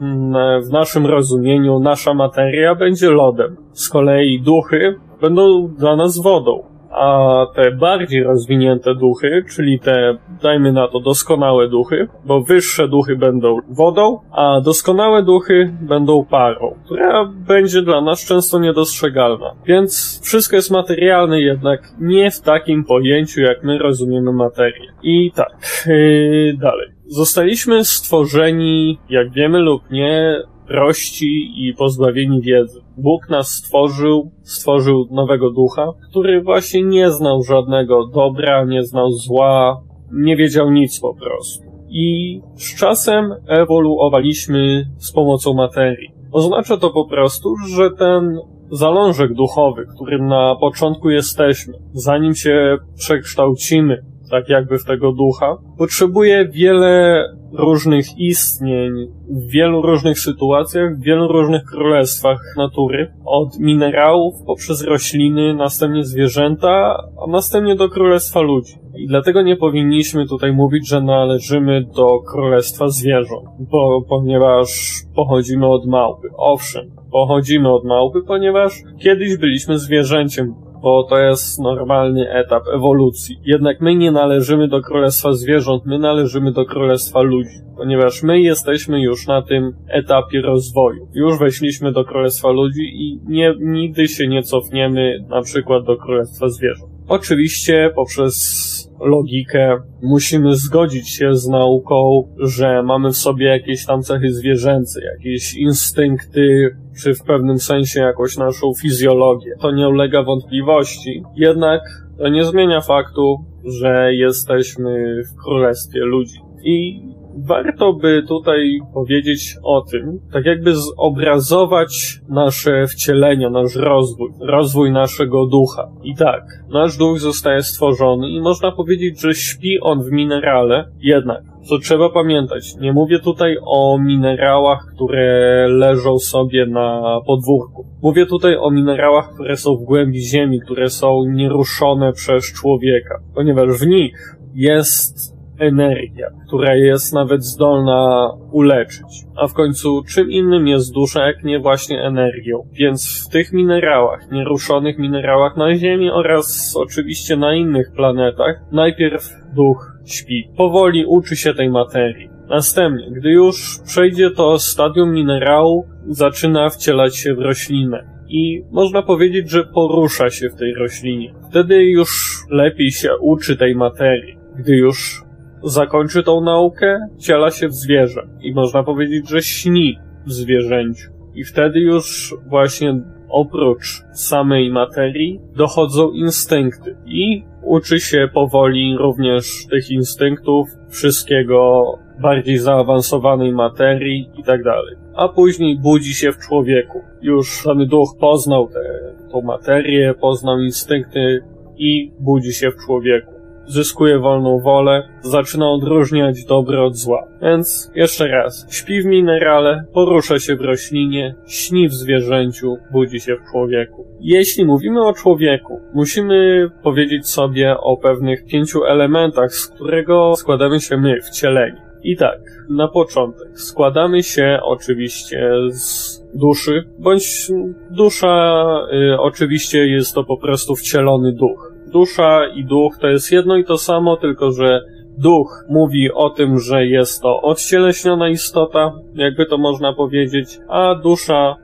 w 0.66 0.72
naszym 0.72 1.06
rozumieniu, 1.06 1.78
nasza 1.78 2.14
materia 2.14 2.74
będzie 2.74 3.10
lodem. 3.10 3.56
Z 3.72 3.88
kolei 3.88 4.40
duchy 4.40 4.94
będą 5.20 5.68
dla 5.78 5.96
nas 5.96 6.22
wodą 6.22 6.69
a 6.90 7.46
te 7.54 7.70
bardziej 7.70 8.22
rozwinięte 8.22 8.94
duchy, 8.94 9.44
czyli 9.54 9.80
te, 9.80 10.16
dajmy 10.42 10.72
na 10.72 10.88
to, 10.88 11.00
doskonałe 11.00 11.68
duchy, 11.68 12.08
bo 12.24 12.40
wyższe 12.40 12.88
duchy 12.88 13.16
będą 13.16 13.56
wodą, 13.68 14.20
a 14.32 14.60
doskonałe 14.60 15.22
duchy 15.22 15.72
będą 15.80 16.24
parą, 16.24 16.74
która 16.84 17.24
będzie 17.24 17.82
dla 17.82 18.00
nas 18.00 18.26
często 18.26 18.58
niedostrzegalna. 18.58 19.54
Więc 19.66 20.20
wszystko 20.24 20.56
jest 20.56 20.70
materialne, 20.70 21.40
jednak 21.40 21.80
nie 22.00 22.30
w 22.30 22.40
takim 22.40 22.84
pojęciu, 22.84 23.40
jak 23.40 23.64
my 23.64 23.78
rozumiemy 23.78 24.32
materię. 24.32 24.92
I 25.02 25.32
tak, 25.34 25.84
yy, 25.86 26.56
dalej. 26.60 26.88
Zostaliśmy 27.06 27.84
stworzeni, 27.84 28.98
jak 29.08 29.30
wiemy 29.30 29.58
lub 29.58 29.90
nie, 29.90 30.42
prości 30.70 31.52
i 31.56 31.74
pozbawieni 31.74 32.40
wiedzy. 32.40 32.80
Bóg 32.96 33.30
nas 33.30 33.48
stworzył, 33.48 34.30
stworzył 34.42 35.08
nowego 35.10 35.50
ducha, 35.50 35.92
który 36.10 36.42
właśnie 36.42 36.82
nie 36.82 37.10
znał 37.10 37.42
żadnego 37.42 38.06
dobra, 38.06 38.64
nie 38.64 38.84
znał 38.84 39.10
zła, 39.10 39.82
nie 40.12 40.36
wiedział 40.36 40.70
nic 40.70 41.00
po 41.00 41.14
prostu. 41.14 41.64
I 41.88 42.40
z 42.54 42.78
czasem 42.78 43.34
ewoluowaliśmy 43.46 44.84
z 44.98 45.12
pomocą 45.12 45.54
materii. 45.54 46.08
Oznacza 46.32 46.76
to 46.76 46.90
po 46.90 47.04
prostu, 47.04 47.48
że 47.76 47.90
ten 47.90 48.38
zalążek 48.70 49.34
duchowy, 49.34 49.86
którym 49.94 50.26
na 50.26 50.56
początku 50.60 51.10
jesteśmy, 51.10 51.74
zanim 51.92 52.34
się 52.34 52.76
przekształcimy, 52.98 54.02
tak 54.30 54.48
jakby 54.48 54.78
w 54.78 54.84
tego 54.84 55.12
ducha, 55.12 55.56
potrzebuje 55.78 56.48
wiele 56.48 57.24
różnych 57.52 58.18
istnień, 58.18 58.92
w 59.28 59.50
wielu 59.50 59.82
różnych 59.82 60.18
sytuacjach, 60.18 60.96
w 60.96 61.02
wielu 61.02 61.28
różnych 61.28 61.64
królestwach 61.64 62.40
natury. 62.56 63.12
Od 63.24 63.58
minerałów 63.58 64.34
poprzez 64.46 64.84
rośliny, 64.84 65.54
następnie 65.54 66.04
zwierzęta, 66.04 67.02
a 67.24 67.30
następnie 67.30 67.76
do 67.76 67.88
królestwa 67.88 68.40
ludzi. 68.40 68.74
I 68.96 69.06
dlatego 69.06 69.42
nie 69.42 69.56
powinniśmy 69.56 70.26
tutaj 70.26 70.52
mówić, 70.52 70.88
że 70.88 71.00
należymy 71.00 71.84
do 71.96 72.20
królestwa 72.32 72.88
zwierząt, 72.88 73.48
bo, 73.58 74.02
ponieważ 74.08 74.68
pochodzimy 75.14 75.66
od 75.66 75.86
małpy. 75.86 76.28
Owszem, 76.36 76.90
pochodzimy 77.10 77.72
od 77.72 77.84
małpy, 77.84 78.18
ponieważ 78.26 78.72
kiedyś 78.98 79.36
byliśmy 79.36 79.78
zwierzęciem, 79.78 80.54
bo 80.82 81.04
to 81.04 81.18
jest 81.18 81.58
normalny 81.58 82.32
etap 82.32 82.62
ewolucji. 82.74 83.36
Jednak 83.44 83.80
my 83.80 83.94
nie 83.94 84.12
należymy 84.12 84.68
do 84.68 84.80
królestwa 84.80 85.32
zwierząt, 85.32 85.86
my 85.86 85.98
należymy 85.98 86.52
do 86.52 86.64
królestwa 86.64 87.20
ludzi, 87.20 87.58
ponieważ 87.76 88.22
my 88.22 88.40
jesteśmy 88.40 89.02
już 89.02 89.26
na 89.26 89.42
tym 89.42 89.72
etapie 89.88 90.40
rozwoju. 90.42 91.08
Już 91.14 91.38
weszliśmy 91.38 91.92
do 91.92 92.04
królestwa 92.04 92.50
ludzi 92.50 92.82
i 92.82 93.20
nie, 93.24 93.54
nigdy 93.60 94.08
się 94.08 94.28
nie 94.28 94.42
cofniemy 94.42 95.24
na 95.28 95.42
przykład 95.42 95.84
do 95.84 95.96
królestwa 95.96 96.48
zwierząt. 96.48 96.90
Oczywiście 97.08 97.90
poprzez 97.94 98.90
logikę, 99.00 99.76
musimy 100.02 100.56
zgodzić 100.56 101.08
się 101.08 101.34
z 101.34 101.48
nauką, 101.48 102.28
że 102.38 102.82
mamy 102.82 103.10
w 103.10 103.16
sobie 103.16 103.46
jakieś 103.46 103.86
tam 103.86 104.02
cechy 104.02 104.32
zwierzęce, 104.32 105.00
jakieś 105.04 105.54
instynkty, 105.54 106.76
czy 107.02 107.14
w 107.14 107.22
pewnym 107.26 107.58
sensie 107.58 108.00
jakąś 108.00 108.36
naszą 108.36 108.72
fizjologię. 108.82 109.52
To 109.60 109.70
nie 109.70 109.88
ulega 109.88 110.22
wątpliwości. 110.22 111.22
Jednak 111.36 111.80
to 112.18 112.28
nie 112.28 112.44
zmienia 112.44 112.80
faktu, 112.80 113.36
że 113.82 114.14
jesteśmy 114.14 115.22
w 115.32 115.44
królestwie 115.44 116.00
ludzi. 116.00 116.38
I 116.64 117.02
warto 117.36 117.92
by 117.92 118.22
tutaj 118.28 118.78
powiedzieć 118.94 119.56
o 119.62 119.80
tym, 119.80 120.20
tak 120.32 120.46
jakby 120.46 120.72
zobrazować 120.74 122.20
nasze 122.28 122.86
wcielenia, 122.86 123.50
nasz 123.50 123.76
rozwój, 123.76 124.30
rozwój 124.40 124.92
naszego 124.92 125.46
ducha. 125.46 125.88
I 126.02 126.14
tak, 126.14 126.42
nasz 126.70 126.96
duch 126.96 127.18
zostaje 127.18 127.62
stworzony 127.62 128.28
i 128.28 128.40
można 128.40 128.72
powiedzieć, 128.72 129.20
że 129.20 129.34
śpi 129.34 129.80
on 129.80 130.02
w 130.02 130.12
minerale, 130.12 130.84
jednak 131.00 131.49
co 131.68 131.78
trzeba 131.78 132.10
pamiętać, 132.10 132.76
nie 132.80 132.92
mówię 132.92 133.18
tutaj 133.18 133.56
o 133.66 133.98
minerałach, 133.98 134.86
które 134.94 135.66
leżą 135.68 136.18
sobie 136.18 136.66
na 136.66 137.20
podwórku. 137.26 137.86
Mówię 138.02 138.26
tutaj 138.26 138.56
o 138.56 138.70
minerałach, 138.70 139.34
które 139.34 139.56
są 139.56 139.76
w 139.76 139.84
głębi 139.84 140.20
ziemi, 140.20 140.60
które 140.60 140.90
są 140.90 141.24
nieruszone 141.28 142.12
przez 142.12 142.52
człowieka, 142.52 143.18
ponieważ 143.34 143.68
w 143.68 143.86
nich 143.86 144.36
jest 144.54 145.40
energia, 145.60 146.26
która 146.46 146.74
jest 146.74 147.12
nawet 147.12 147.44
zdolna 147.44 148.30
uleczyć. 148.52 149.24
A 149.36 149.46
w 149.46 149.54
końcu 149.54 150.02
czym 150.14 150.30
innym 150.30 150.68
jest 150.68 150.94
dusza, 150.94 151.26
jak 151.26 151.44
nie 151.44 151.58
właśnie 151.58 152.02
energią. 152.02 152.66
Więc 152.72 153.26
w 153.26 153.32
tych 153.32 153.52
minerałach, 153.52 154.30
nieruszonych 154.30 154.98
minerałach 154.98 155.56
na 155.56 155.74
Ziemi 155.74 156.10
oraz 156.10 156.76
oczywiście 156.76 157.36
na 157.36 157.54
innych 157.54 157.92
planetach, 157.96 158.56
najpierw 158.72 159.28
duch 159.54 159.89
śpi. 160.04 160.50
Powoli 160.56 161.04
uczy 161.06 161.36
się 161.36 161.54
tej 161.54 161.70
materii. 161.70 162.30
Następnie, 162.48 163.10
gdy 163.10 163.30
już 163.30 163.78
przejdzie 163.86 164.30
to 164.30 164.58
stadium 164.58 165.12
minerału, 165.12 165.86
zaczyna 166.08 166.70
wcielać 166.70 167.16
się 167.16 167.34
w 167.34 167.38
roślinę 167.38 168.10
i 168.30 168.64
można 168.70 169.02
powiedzieć, 169.02 169.50
że 169.50 169.64
porusza 169.64 170.30
się 170.30 170.48
w 170.48 170.54
tej 170.54 170.74
roślinie. 170.74 171.34
Wtedy 171.50 171.84
już 171.84 172.40
lepiej 172.50 172.90
się 172.90 173.16
uczy 173.20 173.56
tej 173.56 173.74
materii. 173.74 174.38
Gdy 174.58 174.76
już 174.76 175.22
zakończy 175.62 176.22
tą 176.22 176.40
naukę, 176.40 176.98
ciela 177.18 177.50
się 177.50 177.68
w 177.68 177.74
zwierzę. 177.74 178.22
I 178.40 178.54
można 178.54 178.82
powiedzieć, 178.82 179.28
że 179.28 179.42
śni 179.42 179.98
w 180.26 180.32
zwierzęciu. 180.32 181.10
I 181.34 181.44
wtedy 181.44 181.80
już 181.80 182.34
właśnie 182.46 183.02
oprócz 183.28 184.02
samej 184.12 184.70
materii 184.70 185.40
dochodzą 185.56 186.10
instynkty. 186.10 186.96
I 187.06 187.44
uczy 187.62 188.00
się 188.00 188.28
powoli 188.34 188.96
również 188.98 189.66
tych 189.70 189.90
instynktów, 189.90 190.68
wszystkiego 190.88 191.84
bardziej 192.22 192.58
zaawansowanej 192.58 193.52
materii 193.52 194.30
i 194.36 194.42
tak 194.42 194.62
dalej. 194.62 194.96
A 195.14 195.28
później 195.28 195.78
budzi 195.78 196.14
się 196.14 196.32
w 196.32 196.38
człowieku. 196.38 197.02
Już 197.22 197.62
dany 197.64 197.86
duch 197.86 198.16
poznał 198.20 198.68
tę 198.68 199.42
materię, 199.44 200.14
poznał 200.20 200.60
instynkty 200.60 201.40
i 201.76 202.12
budzi 202.20 202.52
się 202.52 202.70
w 202.70 202.86
człowieku 202.86 203.29
zyskuje 203.70 204.18
wolną 204.18 204.60
wolę, 204.60 205.08
zaczyna 205.20 205.70
odróżniać 205.70 206.44
dobro 206.44 206.86
od 206.86 206.96
zła. 206.96 207.26
Więc 207.42 207.90
jeszcze 207.94 208.28
raz, 208.28 208.66
śpi 208.70 209.02
w 209.02 209.06
minerale, 209.06 209.84
porusza 209.92 210.38
się 210.38 210.56
w 210.56 210.60
roślinie, 210.60 211.34
śni 211.46 211.88
w 211.88 211.94
zwierzęciu, 211.94 212.76
budzi 212.92 213.20
się 213.20 213.36
w 213.36 213.50
człowieku. 213.50 214.06
Jeśli 214.20 214.64
mówimy 214.64 215.06
o 215.06 215.12
człowieku, 215.12 215.80
musimy 215.94 216.68
powiedzieć 216.82 217.28
sobie 217.28 217.76
o 217.78 217.96
pewnych 217.96 218.44
pięciu 218.44 218.84
elementach, 218.84 219.52
z 219.52 219.66
którego 219.66 220.36
składamy 220.36 220.80
się 220.80 220.96
my, 220.96 221.20
wcieleni. 221.20 221.78
I 222.02 222.16
tak, 222.16 222.40
na 222.70 222.88
początek 222.88 223.60
składamy 223.60 224.22
się 224.22 224.58
oczywiście 224.62 225.50
z 225.70 226.20
duszy, 226.34 226.84
bądź 226.98 227.50
dusza 227.90 228.64
y, 228.92 229.20
oczywiście 229.20 229.86
jest 229.86 230.14
to 230.14 230.24
po 230.24 230.36
prostu 230.36 230.74
wcielony 230.74 231.32
duch 231.32 231.69
dusza 231.92 232.46
i 232.54 232.64
duch 232.64 232.98
to 233.00 233.08
jest 233.08 233.32
jedno 233.32 233.56
i 233.56 233.64
to 233.64 233.78
samo, 233.78 234.16
tylko 234.16 234.52
że 234.52 234.80
duch 235.18 235.64
mówi 235.68 236.12
o 236.12 236.30
tym, 236.30 236.58
że 236.58 236.86
jest 236.86 237.22
to 237.22 237.40
odcieleśniona 237.40 238.28
istota, 238.28 238.92
jakby 239.14 239.46
to 239.46 239.58
można 239.58 239.92
powiedzieć, 239.92 240.58
a 240.68 240.94
dusza 240.94 241.56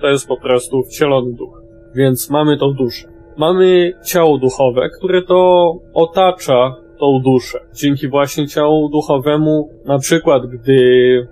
to 0.00 0.08
jest 0.08 0.28
po 0.28 0.36
prostu 0.36 0.82
wcielony 0.82 1.32
duch. 1.32 1.62
Więc 1.94 2.30
mamy 2.30 2.56
tą 2.56 2.72
duszę. 2.72 3.08
Mamy 3.36 3.92
ciało 4.04 4.38
duchowe, 4.38 4.88
które 4.98 5.22
to 5.22 5.72
otacza 5.94 6.76
tą 6.98 7.20
duszę. 7.24 7.58
Dzięki 7.74 8.08
właśnie 8.08 8.46
ciału 8.48 8.88
duchowemu, 8.88 9.68
na 9.84 9.98
przykład 9.98 10.46
gdy 10.46 10.78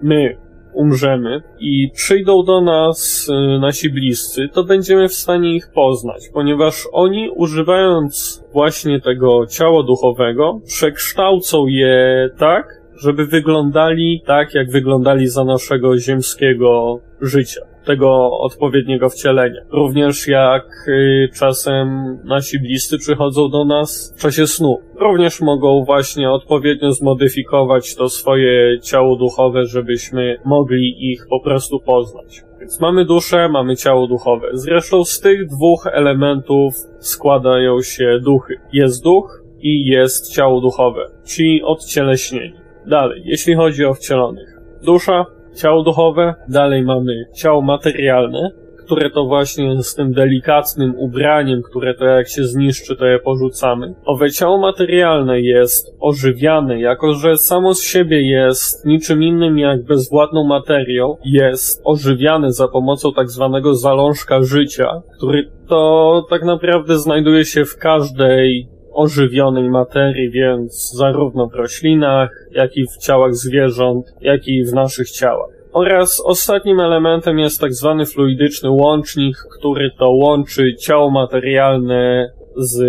my 0.03 0.37
umrzemy 0.75 1.43
i 1.61 1.91
przyjdą 1.95 2.43
do 2.45 2.61
nas 2.61 3.29
y, 3.29 3.59
nasi 3.59 3.91
bliscy, 3.91 4.49
to 4.53 4.65
będziemy 4.65 5.09
w 5.09 5.15
stanie 5.15 5.55
ich 5.55 5.73
poznać, 5.75 6.23
ponieważ 6.33 6.89
oni 6.93 7.31
używając 7.31 8.45
właśnie 8.53 9.01
tego 9.01 9.47
ciała 9.47 9.83
duchowego, 9.83 10.61
przekształcą 10.67 11.67
je 11.67 12.31
tak, 12.39 12.83
żeby 12.97 13.27
wyglądali 13.27 14.23
tak, 14.27 14.55
jak 14.55 14.71
wyglądali 14.71 15.29
za 15.29 15.45
naszego 15.45 15.99
ziemskiego 15.99 17.01
życia. 17.21 17.72
Tego 17.85 18.39
odpowiedniego 18.39 19.09
wcielenia. 19.09 19.61
Również 19.71 20.29
jak 20.29 20.65
y, 20.89 21.29
czasem 21.39 22.19
nasi 22.25 22.59
bliscy 22.59 22.99
przychodzą 22.99 23.49
do 23.49 23.65
nas 23.65 24.15
w 24.17 24.23
czasie 24.23 24.47
snu. 24.47 24.79
Również 25.01 25.41
mogą 25.41 25.85
właśnie 25.85 26.31
odpowiednio 26.31 26.93
zmodyfikować 26.93 27.95
to 27.95 28.09
swoje 28.09 28.81
ciało 28.81 29.17
duchowe, 29.17 29.65
żebyśmy 29.65 30.37
mogli 30.45 31.13
ich 31.13 31.27
po 31.31 31.41
prostu 31.41 31.81
poznać. 31.81 32.43
Więc 32.61 32.81
mamy 32.81 33.05
duszę, 33.05 33.49
mamy 33.49 33.77
ciało 33.77 34.07
duchowe. 34.07 34.49
Zresztą 34.53 35.05
z 35.05 35.21
tych 35.21 35.47
dwóch 35.47 35.87
elementów 35.93 36.75
składają 36.99 37.83
się 37.83 38.19
duchy. 38.25 38.55
Jest 38.73 39.05
duch 39.05 39.43
i 39.61 39.87
jest 39.87 40.35
ciało 40.35 40.61
duchowe, 40.61 41.11
ci 41.25 41.63
odcieleśnieni. 41.65 42.55
Dalej, 42.87 43.23
jeśli 43.25 43.55
chodzi 43.55 43.85
o 43.85 43.95
wcielonych. 43.95 44.49
Dusza, 44.83 45.27
ciało 45.55 45.83
duchowe, 45.83 46.35
dalej 46.49 46.83
mamy 46.83 47.25
ciało 47.35 47.63
materialne, 47.63 48.51
które 48.85 49.11
to 49.11 49.25
właśnie 49.25 49.83
z 49.83 49.95
tym 49.95 50.13
delikatnym 50.13 50.95
ubraniem, 50.99 51.63
które 51.63 51.95
to 51.95 52.05
jak 52.05 52.29
się 52.29 52.45
zniszczy, 52.45 52.97
to 52.97 53.07
je 53.07 53.19
porzucamy. 53.19 53.95
Owe 54.05 54.31
ciało 54.31 54.59
materialne 54.59 55.41
jest 55.41 55.97
ożywiane, 56.01 56.81
jako 56.81 57.15
że 57.15 57.37
samo 57.37 57.75
z 57.75 57.85
siebie 57.85 58.23
jest 58.31 58.87
niczym 58.87 59.23
innym 59.23 59.59
jak 59.59 59.85
bezwładną 59.85 60.45
materią, 60.45 61.17
jest 61.25 61.83
ożywiane 61.85 62.53
za 62.53 62.69
pomocą 62.69 63.13
tak 63.13 63.31
zwanego 63.31 63.75
zalążka 63.75 64.43
życia, 64.43 65.03
który 65.17 65.51
to 65.69 66.23
tak 66.31 66.45
naprawdę 66.45 66.99
znajduje 66.99 67.45
się 67.45 67.65
w 67.65 67.77
każdej 67.77 68.69
ożywionej 68.95 69.71
materii, 69.71 70.31
więc 70.31 70.93
zarówno 70.95 71.47
w 71.47 71.55
roślinach, 71.55 72.31
jak 72.51 72.77
i 72.77 72.87
w 72.87 72.97
ciałach 72.97 73.35
zwierząt, 73.35 74.07
jak 74.21 74.49
i 74.49 74.65
w 74.65 74.73
naszych 74.73 75.11
ciałach. 75.11 75.51
Oraz 75.73 76.23
ostatnim 76.25 76.81
elementem 76.81 77.39
jest 77.39 77.61
tak 77.61 77.73
zwany 77.73 78.07
fluidyczny 78.07 78.71
łącznik, 78.71 79.37
który 79.59 79.91
to 79.99 80.11
łączy 80.11 80.75
ciało 80.75 81.11
materialne 81.11 82.33
z 82.57 82.83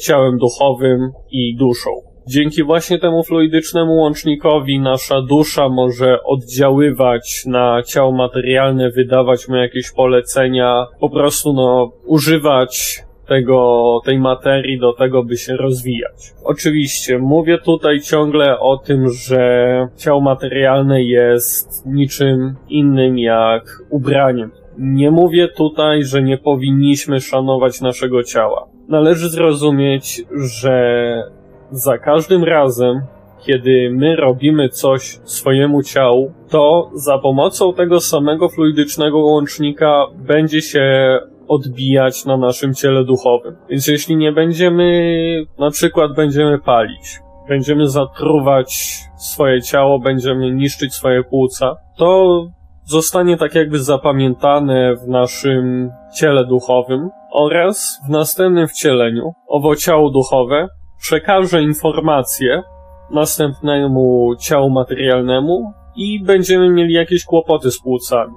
ciałem 0.00 0.38
duchowym 0.38 1.10
i 1.30 1.56
duszą. 1.56 1.90
Dzięki 2.28 2.62
właśnie 2.62 2.98
temu 2.98 3.22
fluidycznemu 3.22 3.92
łącznikowi 3.92 4.80
nasza 4.80 5.22
dusza 5.22 5.68
może 5.68 6.22
oddziaływać 6.24 7.42
na 7.46 7.82
ciało 7.82 8.12
materialne, 8.12 8.90
wydawać 8.90 9.48
mu 9.48 9.56
jakieś 9.56 9.92
polecenia, 9.92 10.86
po 11.00 11.10
prostu 11.10 11.52
no, 11.52 11.92
używać 12.06 13.02
tego, 13.28 14.00
tej 14.04 14.18
materii 14.18 14.78
do 14.78 14.92
tego, 14.92 15.24
by 15.24 15.36
się 15.36 15.56
rozwijać. 15.56 16.34
Oczywiście, 16.44 17.18
mówię 17.18 17.58
tutaj 17.58 18.00
ciągle 18.00 18.60
o 18.60 18.76
tym, 18.76 19.10
że 19.10 19.88
ciało 19.96 20.20
materialne 20.20 21.02
jest 21.02 21.86
niczym 21.86 22.54
innym 22.68 23.18
jak 23.18 23.62
ubraniem. 23.90 24.50
Nie 24.78 25.10
mówię 25.10 25.48
tutaj, 25.48 26.04
że 26.04 26.22
nie 26.22 26.38
powinniśmy 26.38 27.20
szanować 27.20 27.80
naszego 27.80 28.22
ciała. 28.22 28.68
Należy 28.88 29.28
zrozumieć, 29.28 30.22
że 30.58 31.22
za 31.70 31.98
każdym 31.98 32.44
razem, 32.44 33.00
kiedy 33.46 33.90
my 33.92 34.16
robimy 34.16 34.68
coś 34.68 35.20
swojemu 35.24 35.82
ciału, 35.82 36.32
to 36.48 36.90
za 36.94 37.18
pomocą 37.18 37.72
tego 37.72 38.00
samego 38.00 38.48
fluidycznego 38.48 39.18
łącznika 39.18 40.06
będzie 40.16 40.62
się 40.62 41.18
odbijać 41.48 42.24
na 42.24 42.36
naszym 42.36 42.74
ciele 42.74 43.04
duchowym. 43.04 43.56
Więc 43.68 43.86
jeśli 43.86 44.16
nie 44.16 44.32
będziemy, 44.32 45.46
na 45.58 45.70
przykład 45.70 46.14
będziemy 46.16 46.58
palić, 46.58 47.20
będziemy 47.48 47.88
zatruwać 47.88 48.98
swoje 49.16 49.62
ciało, 49.62 49.98
będziemy 49.98 50.54
niszczyć 50.54 50.94
swoje 50.94 51.24
płuca, 51.24 51.76
to 51.96 52.46
zostanie 52.84 53.36
tak 53.36 53.54
jakby 53.54 53.78
zapamiętane 53.78 54.94
w 54.96 55.08
naszym 55.08 55.90
ciele 56.18 56.44
duchowym 56.44 57.10
oraz 57.32 58.00
w 58.08 58.10
następnym 58.10 58.68
wcieleniu 58.68 59.32
owo 59.48 59.76
ciało 59.76 60.10
duchowe 60.10 60.68
przekaże 61.00 61.62
informacje 61.62 62.62
następnemu 63.10 64.34
ciału 64.40 64.70
materialnemu 64.70 65.72
i 65.96 66.24
będziemy 66.24 66.70
mieli 66.70 66.94
jakieś 66.94 67.24
kłopoty 67.24 67.70
z 67.70 67.82
płucami 67.82 68.34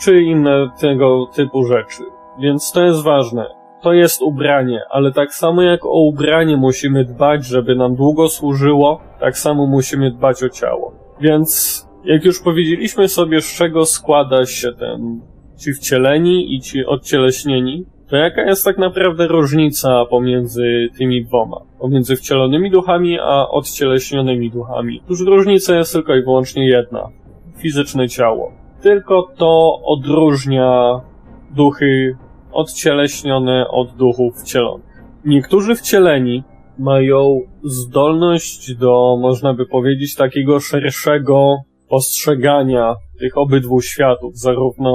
czy 0.00 0.22
inne 0.22 0.70
tego 0.80 1.26
typu 1.34 1.64
rzeczy. 1.64 2.02
Więc 2.40 2.72
to 2.72 2.84
jest 2.84 3.02
ważne. 3.02 3.46
To 3.82 3.92
jest 3.92 4.22
ubranie, 4.22 4.80
ale 4.90 5.12
tak 5.12 5.34
samo 5.34 5.62
jak 5.62 5.86
o 5.86 6.00
ubranie 6.00 6.56
musimy 6.56 7.04
dbać, 7.04 7.46
żeby 7.46 7.74
nam 7.74 7.96
długo 7.96 8.28
służyło, 8.28 9.00
tak 9.20 9.38
samo 9.38 9.66
musimy 9.66 10.10
dbać 10.10 10.42
o 10.42 10.48
ciało. 10.48 10.92
Więc 11.20 11.82
jak 12.04 12.24
już 12.24 12.42
powiedzieliśmy 12.42 13.08
sobie, 13.08 13.40
z 13.40 13.56
czego 13.56 13.86
składa 13.86 14.46
się 14.46 14.72
ten 14.72 15.20
ci 15.58 15.72
wcieleni 15.72 16.54
i 16.54 16.60
ci 16.60 16.86
odcieleśnieni, 16.86 17.86
to 18.08 18.16
jaka 18.16 18.42
jest 18.42 18.64
tak 18.64 18.78
naprawdę 18.78 19.26
różnica 19.26 20.04
pomiędzy 20.10 20.88
tymi 20.98 21.24
dwoma? 21.24 21.60
Pomiędzy 21.78 22.16
wcielonymi 22.16 22.70
duchami 22.70 23.18
a 23.20 23.48
odcieleśnionymi 23.48 24.50
duchami? 24.50 25.00
Otóż 25.04 25.20
różnica 25.20 25.76
jest 25.76 25.92
tylko 25.92 26.16
i 26.16 26.22
wyłącznie 26.22 26.68
jedna. 26.68 27.08
Fizyczne 27.56 28.08
ciało. 28.08 28.52
Tylko 28.82 29.28
to 29.36 29.80
odróżnia 29.84 31.00
duchy 31.50 32.16
odcieleśnione 32.56 33.68
od 33.68 33.96
duchów 33.96 34.34
wcielonych. 34.42 35.02
Niektórzy 35.24 35.74
wcieleni 35.74 36.42
mają 36.78 37.40
zdolność 37.64 38.74
do, 38.74 39.18
można 39.20 39.54
by 39.54 39.66
powiedzieć, 39.66 40.14
takiego 40.14 40.60
szerszego 40.60 41.56
postrzegania 41.88 42.94
tych 43.18 43.38
obydwu 43.38 43.80
światów, 43.80 44.38
zarówno 44.38 44.92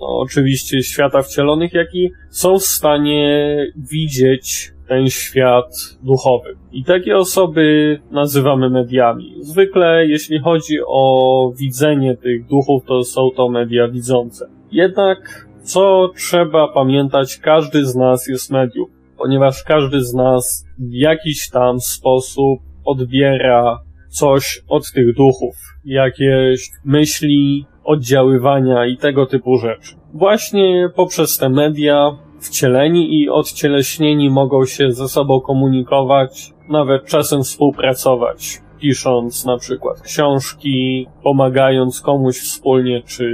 no, 0.00 0.18
oczywiście 0.18 0.82
świata 0.82 1.22
wcielonych, 1.22 1.72
jak 1.72 1.94
i 1.94 2.10
są 2.30 2.58
w 2.58 2.62
stanie 2.62 3.56
widzieć 3.90 4.74
ten 4.88 5.10
świat 5.10 5.70
duchowy. 6.02 6.56
I 6.72 6.84
takie 6.84 7.16
osoby 7.16 7.98
nazywamy 8.10 8.70
mediami. 8.70 9.34
Zwykle, 9.40 10.06
jeśli 10.06 10.38
chodzi 10.38 10.78
o 10.86 11.52
widzenie 11.58 12.16
tych 12.16 12.46
duchów, 12.46 12.84
to 12.84 13.04
są 13.04 13.30
to 13.36 13.48
media 13.48 13.88
widzące. 13.88 14.50
Jednak 14.72 15.48
co 15.64 16.08
trzeba 16.16 16.68
pamiętać, 16.68 17.36
każdy 17.36 17.86
z 17.86 17.94
nas 17.94 18.28
jest 18.28 18.50
medium, 18.50 18.86
ponieważ 19.18 19.62
każdy 19.62 20.04
z 20.04 20.14
nas 20.14 20.66
w 20.78 20.92
jakiś 20.92 21.50
tam 21.50 21.80
sposób 21.80 22.60
odbiera 22.84 23.78
coś 24.08 24.62
od 24.68 24.92
tych 24.92 25.14
duchów, 25.14 25.54
jakieś 25.84 26.70
myśli, 26.84 27.66
oddziaływania 27.84 28.86
i 28.86 28.96
tego 28.96 29.26
typu 29.26 29.58
rzeczy. 29.58 29.94
Właśnie 30.14 30.88
poprzez 30.96 31.38
te 31.38 31.48
media 31.48 32.10
wcieleni 32.40 33.20
i 33.20 33.30
odcieleśnieni 33.30 34.30
mogą 34.30 34.64
się 34.64 34.92
ze 34.92 35.08
sobą 35.08 35.40
komunikować, 35.40 36.52
nawet 36.68 37.04
czasem 37.06 37.42
współpracować 37.42 38.63
pisząc 38.84 39.44
na 39.44 39.58
przykład 39.58 40.00
książki, 40.00 41.06
pomagając 41.22 42.00
komuś 42.00 42.36
wspólnie, 42.36 43.02
czy, 43.02 43.26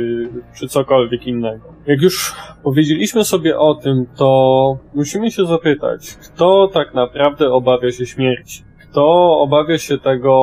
czy 0.58 0.68
cokolwiek 0.68 1.26
innego. 1.26 1.64
Jak 1.86 2.02
już 2.02 2.34
powiedzieliśmy 2.62 3.24
sobie 3.24 3.58
o 3.58 3.74
tym, 3.74 4.06
to 4.16 4.78
musimy 4.94 5.30
się 5.30 5.46
zapytać, 5.46 6.14
kto 6.14 6.68
tak 6.72 6.94
naprawdę 6.94 7.52
obawia 7.52 7.90
się 7.90 8.06
śmierci? 8.06 8.62
Kto 8.90 9.38
obawia 9.40 9.78
się 9.78 9.98
tego 9.98 10.34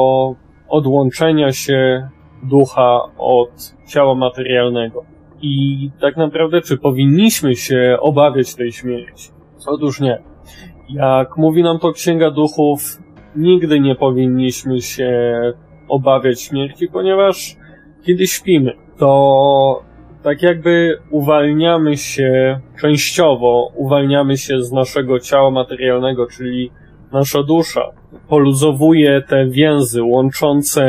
odłączenia 0.70 1.52
się 1.52 2.10
ducha 2.43 3.00
od 3.17 3.76
ciała 3.88 4.15
materialnego? 4.15 5.06
I 5.41 5.89
tak 6.02 6.17
naprawdę, 6.17 6.62
czy 6.62 6.78
powinniśmy 6.78 7.56
się 7.56 7.98
obawiać 8.02 8.56
tej 8.56 8.72
śmierci? 8.72 9.30
Otóż 9.67 10.00
nie. 10.00 10.24
Jak 10.89 11.38
mówi 11.38 11.63
nam 11.63 11.80
to 11.80 11.91
Księga 11.91 12.32
Duchów, 12.32 13.07
nigdy 13.38 13.80
nie 13.80 13.95
powinniśmy 13.95 14.82
się 14.82 15.12
obawiać 15.88 16.41
śmierci, 16.41 16.88
ponieważ 16.88 17.56
kiedy 18.06 18.28
śpimy, 18.28 18.73
to 18.97 19.84
tak 20.23 20.41
jakby 20.41 20.97
uwalniamy 21.10 21.97
się 21.97 22.60
częściowo, 22.82 23.71
uwalniamy 23.76 24.38
się 24.38 24.62
z 24.62 24.71
naszego 24.71 25.19
ciała 25.19 25.52
materialnego, 25.52 26.28
czyli 26.28 26.71
nasza 27.12 27.43
dusza 27.43 27.91
poluzowuje 28.28 29.21
te 29.28 29.45
więzy 29.45 30.04
łączące 30.04 30.86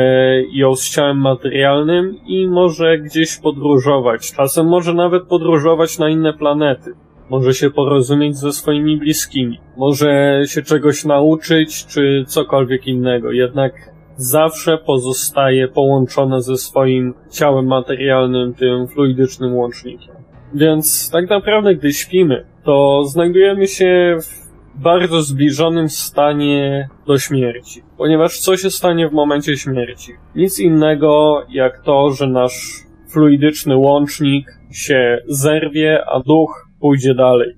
ją 0.51 0.75
z 0.75 0.89
ciałem 0.89 1.17
materialnym 1.17 2.15
i 2.27 2.47
może 2.47 2.97
gdzieś 2.97 3.37
podróżować. 3.37 4.33
Czasem 4.33 4.67
może 4.67 4.93
nawet 4.93 5.23
podróżować 5.23 5.99
na 5.99 6.09
inne 6.09 6.33
planety 6.33 6.93
może 7.29 7.53
się 7.53 7.69
porozumieć 7.69 8.37
ze 8.37 8.53
swoimi 8.53 8.97
bliskimi, 8.97 9.59
może 9.77 10.41
się 10.45 10.61
czegoś 10.61 11.05
nauczyć, 11.05 11.85
czy 11.85 12.23
cokolwiek 12.27 12.87
innego. 12.87 13.31
Jednak 13.31 13.73
zawsze 14.15 14.77
pozostaje 14.77 15.67
połączone 15.67 16.41
ze 16.41 16.57
swoim 16.57 17.13
ciałem 17.31 17.67
materialnym, 17.67 18.53
tym 18.53 18.87
fluidycznym 18.87 19.55
łącznikiem. 19.55 20.15
Więc 20.53 21.11
tak 21.11 21.29
naprawdę, 21.29 21.75
gdy 21.75 21.93
śpimy, 21.93 22.45
to 22.63 23.03
znajdujemy 23.03 23.67
się 23.67 24.17
w 24.21 24.49
bardzo 24.81 25.21
zbliżonym 25.21 25.89
stanie 25.89 26.89
do 27.07 27.17
śmierci. 27.17 27.81
Ponieważ 27.97 28.39
co 28.39 28.57
się 28.57 28.69
stanie 28.69 29.09
w 29.09 29.13
momencie 29.13 29.57
śmierci? 29.57 30.11
Nic 30.35 30.59
innego 30.59 31.41
jak 31.49 31.83
to, 31.83 32.09
że 32.09 32.27
nasz 32.27 32.83
fluidyczny 33.09 33.77
łącznik 33.77 34.47
się 34.71 35.17
zerwie, 35.27 36.05
a 36.05 36.19
duch 36.19 36.68
pójdzie 36.81 37.13
dalej. 37.15 37.53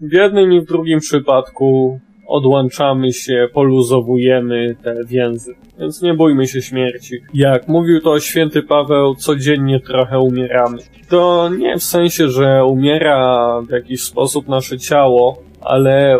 W 0.00 0.12
jednym 0.12 0.52
i 0.52 0.60
w 0.60 0.64
drugim 0.64 1.00
przypadku 1.00 2.00
odłączamy 2.26 3.12
się, 3.12 3.48
poluzowujemy 3.52 4.76
te 4.82 4.94
więzy. 5.06 5.54
Więc 5.78 6.02
nie 6.02 6.14
bójmy 6.14 6.46
się 6.46 6.62
śmierci. 6.62 7.16
Jak 7.34 7.68
mówił 7.68 8.00
to 8.00 8.20
święty 8.20 8.62
Paweł, 8.62 9.14
codziennie 9.14 9.80
trochę 9.80 10.18
umieramy. 10.18 10.78
To 11.08 11.50
nie 11.58 11.78
w 11.78 11.82
sensie, 11.82 12.28
że 12.28 12.64
umiera 12.64 13.60
w 13.68 13.70
jakiś 13.70 14.02
sposób 14.02 14.48
nasze 14.48 14.78
ciało, 14.78 15.42
ale 15.60 16.18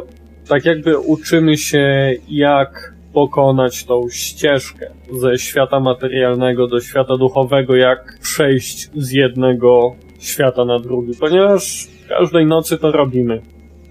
tak 0.48 0.64
jakby 0.64 0.98
uczymy 0.98 1.56
się, 1.56 2.12
jak 2.28 2.94
pokonać 3.12 3.84
tą 3.84 4.08
ścieżkę 4.10 4.90
ze 5.20 5.38
świata 5.38 5.80
materialnego 5.80 6.66
do 6.66 6.80
świata 6.80 7.16
duchowego, 7.16 7.76
jak 7.76 8.18
przejść 8.22 8.90
z 8.94 9.12
jednego 9.12 9.94
świata 10.20 10.64
na 10.64 10.78
drugi, 10.78 11.12
ponieważ 11.20 11.88
każdej 12.08 12.46
nocy 12.46 12.78
to 12.78 12.92
robimy. 12.92 13.40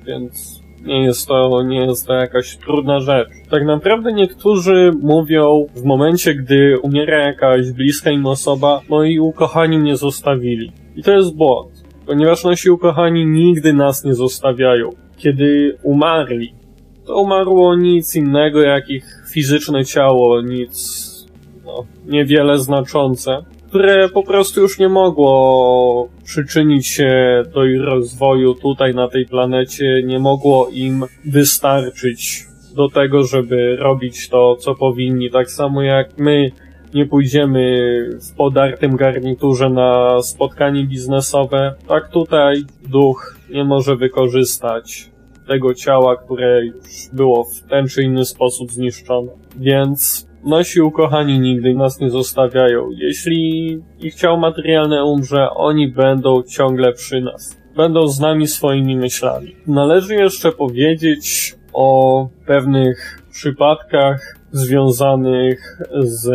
Więc 0.08 0.62
nie 0.86 1.04
jest 1.04 1.28
to, 1.28 1.64
nie 1.64 1.86
jest 1.86 2.08
to 2.08 2.14
jakaś 2.14 2.58
trudna 2.58 3.00
rzecz. 3.00 3.30
Tak 3.50 3.66
naprawdę 3.66 4.14
niektórzy 4.14 4.92
mówią 5.02 5.66
w 5.76 5.84
momencie, 5.84 6.36
gdy 6.36 6.80
umiera 6.80 7.18
jakaś 7.18 7.72
bliska 7.72 8.12
im 8.12 8.26
osoba, 8.26 8.82
moi 8.90 9.20
ukochani 9.20 9.80
mnie 9.80 9.96
zostawili. 9.96 10.72
I 10.96 11.04
to 11.04 11.12
jest 11.12 11.36
błąd, 11.36 11.84
ponieważ 12.06 12.44
nasi 12.44 12.70
ukochani 12.70 13.26
nigdy 13.26 13.74
nas 13.74 14.04
nie 14.04 14.14
zostawiają. 14.14 14.90
Kiedy 15.18 15.78
umarli, 15.84 16.54
to 17.06 17.22
umarło 17.22 17.76
nic 17.76 18.16
innego 18.16 18.62
jak 18.62 18.90
ich 18.90 19.24
fizyczne 19.32 19.86
ciało, 19.86 20.42
nic 20.42 21.02
no, 21.66 21.86
niewiele 22.06 22.60
znaczące 22.60 23.44
które 23.72 24.10
po 24.10 24.24
prostu 24.24 24.62
już 24.62 24.80
nie 24.80 24.90
mogło 24.90 26.10
przyczynić 26.24 26.88
się 26.88 27.44
do 27.54 27.66
ich 27.66 27.82
rozwoju 27.82 28.54
tutaj 28.54 28.96
na 28.96 29.08
tej 29.08 29.26
planecie, 29.26 30.04
nie 30.06 30.20
mogło 30.20 30.70
im 30.72 31.06
wystarczyć 31.26 32.46
do 32.76 32.90
tego, 32.90 33.24
żeby 33.24 33.76
robić 33.76 34.30
to, 34.30 34.56
co 34.56 34.76
powinni. 34.76 35.32
Tak 35.32 35.52
samo 35.52 35.82
jak 35.82 36.18
my 36.18 36.52
nie 36.94 37.06
pójdziemy 37.06 37.80
w 38.32 38.36
podartym 38.36 38.96
garniturze 38.96 39.70
na 39.70 40.22
spotkanie 40.22 40.84
biznesowe, 40.84 41.74
tak 41.88 42.10
tutaj 42.10 42.64
duch 42.90 43.36
nie 43.50 43.64
może 43.64 43.96
wykorzystać 43.96 45.10
tego 45.48 45.74
ciała, 45.74 46.16
które 46.16 46.66
już 46.66 47.10
było 47.14 47.44
w 47.44 47.70
ten 47.70 47.88
czy 47.88 48.04
inny 48.04 48.26
sposób 48.26 48.72
zniszczone. 48.72 49.32
Więc 49.60 50.31
Nasi 50.44 50.82
ukochani 50.82 51.40
nigdy 51.40 51.74
nas 51.74 52.00
nie 52.00 52.10
zostawiają. 52.10 52.90
Jeśli 52.92 53.80
ich 54.00 54.16
ciało 54.16 54.38
materialne 54.38 55.06
umrze, 55.06 55.50
oni 55.50 55.88
będą 55.88 56.44
ciągle 56.44 56.94
przy 56.94 57.22
nas. 57.22 57.58
Będą 57.76 58.08
z 58.08 58.20
nami 58.20 58.48
swoimi 58.48 58.96
myślami. 58.96 59.56
Należy 59.68 60.16
jeszcze 60.16 60.52
powiedzieć 60.52 61.56
o 61.74 62.28
pewnych 62.46 63.22
przypadkach 63.32 64.36
związanych 64.52 65.80
z 66.00 66.30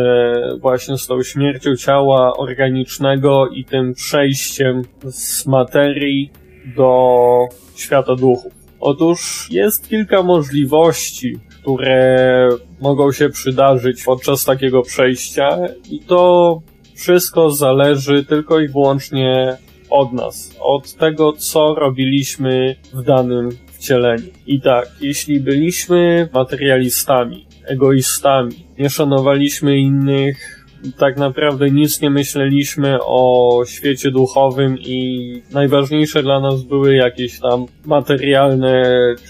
właśnie 0.61 0.97
z 0.97 1.07
tą 1.07 1.23
śmiercią 1.23 1.75
ciała 1.75 2.37
organicznego 2.37 3.47
i 3.47 3.65
tym 3.65 3.93
przejściem 3.93 4.81
z 5.05 5.45
materii 5.45 6.31
do 6.75 7.47
świata 7.75 8.15
duchów. 8.15 8.53
Otóż 8.79 9.47
jest 9.51 9.89
kilka 9.89 10.23
możliwości, 10.23 11.39
które 11.67 12.49
mogą 12.81 13.11
się 13.11 13.29
przydarzyć 13.29 14.03
podczas 14.03 14.45
takiego 14.45 14.81
przejścia 14.81 15.57
i 15.89 15.99
to 15.99 16.61
wszystko 16.95 17.49
zależy 17.49 18.25
tylko 18.25 18.59
i 18.59 18.67
wyłącznie 18.67 19.57
od 19.89 20.13
nas, 20.13 20.55
od 20.59 20.93
tego, 20.93 21.33
co 21.33 21.75
robiliśmy 21.75 22.75
w 22.93 23.03
danym 23.03 23.49
wcieleniu. 23.73 24.27
I 24.45 24.61
tak, 24.61 24.87
jeśli 25.01 25.39
byliśmy 25.39 26.29
materialistami, 26.33 27.45
egoistami, 27.65 28.65
nie 28.79 28.89
szanowaliśmy 28.89 29.77
innych, 29.77 30.56
tak 30.97 31.17
naprawdę 31.17 31.71
nic 31.71 32.01
nie 32.01 32.09
myśleliśmy 32.09 32.97
o 33.01 33.61
świecie 33.67 34.11
duchowym 34.11 34.77
i 34.79 35.41
najważniejsze 35.51 36.23
dla 36.23 36.39
nas 36.39 36.61
były 36.61 36.95
jakieś 36.95 37.39
tam 37.39 37.65
materialne 37.85 38.83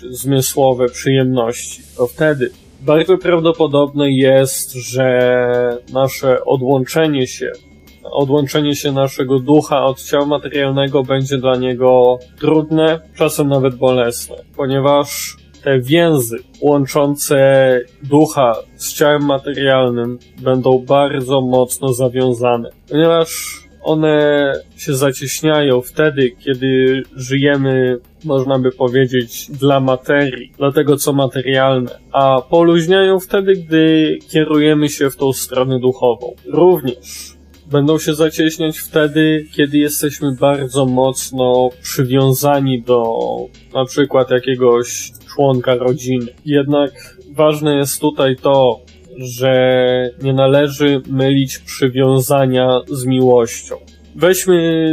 zmysłowe 0.10 0.89
przyjemności. 0.89 1.82
To 1.98 2.08
wtedy 2.08 2.50
bardzo 2.82 3.17
prawdopodobne 3.17 4.12
jest, 4.12 4.74
że 4.74 5.30
nasze 5.93 6.46
odłączenie 6.46 7.28
się, 7.28 7.52
odłączenie 8.04 8.76
się 8.76 8.91
naszego 8.91 9.39
ducha 9.39 9.86
od 9.86 10.04
ciała 10.04 10.26
materialnego 10.26 11.04
będzie 11.04 11.38
dla 11.38 11.56
niego 11.56 12.20
trudne, 12.39 13.00
czasem 13.15 13.48
nawet 13.48 13.76
bolesne, 13.76 14.36
ponieważ 14.58 15.38
więzy 15.82 16.38
łączące 16.62 17.82
ducha 18.04 18.56
z 18.76 18.93
ciałem 18.93 19.26
materialnym 19.26 20.20
będą 20.41 20.86
bardzo 20.88 21.41
mocno 21.41 21.93
zawiązane, 21.93 22.70
ponieważ 22.89 23.62
one 23.82 24.54
się 24.78 24.96
zacieśniają 24.96 25.82
wtedy, 25.82 26.32
kiedy 26.39 27.04
żyjemy, 27.15 27.98
można 28.24 28.60
by 28.60 28.72
powiedzieć, 28.72 29.52
dla 29.52 29.80
materii, 29.80 30.52
dla 30.58 30.72
tego 30.72 30.98
co 30.98 31.13
materialne, 31.13 32.00
a 32.12 32.41
poluźniają 32.50 33.20
wtedy, 33.20 33.56
gdy 33.56 34.17
kierujemy 34.32 34.89
się 34.89 35.10
w 35.10 35.15
tą 35.15 35.34
stronę 35.34 35.80
duchową. 35.80 36.36
Również 36.46 37.38
będą 37.72 38.00
się 38.00 38.15
zacieśniać 38.15 38.78
wtedy, 38.78 39.46
kiedy 39.54 39.78
jesteśmy 39.78 40.36
bardzo 40.36 40.86
mocno 40.86 41.70
przywiązani 41.82 42.82
do 42.82 43.04
na 43.74 43.86
przykład 43.86 44.32
jakiegoś 44.32 45.12
członka 45.38 45.76
rodziny. 45.76 46.26
Jednak 46.45 47.17
ważne 47.36 47.76
jest 47.76 48.02
tutaj 48.02 48.36
to, 48.36 48.80
że 49.17 50.10
nie 50.21 50.34
należy 50.34 51.02
mylić 51.08 51.60
przywiązania 51.60 52.82
z 52.88 53.06
miłością. 53.06 53.76
Weźmy 54.17 54.89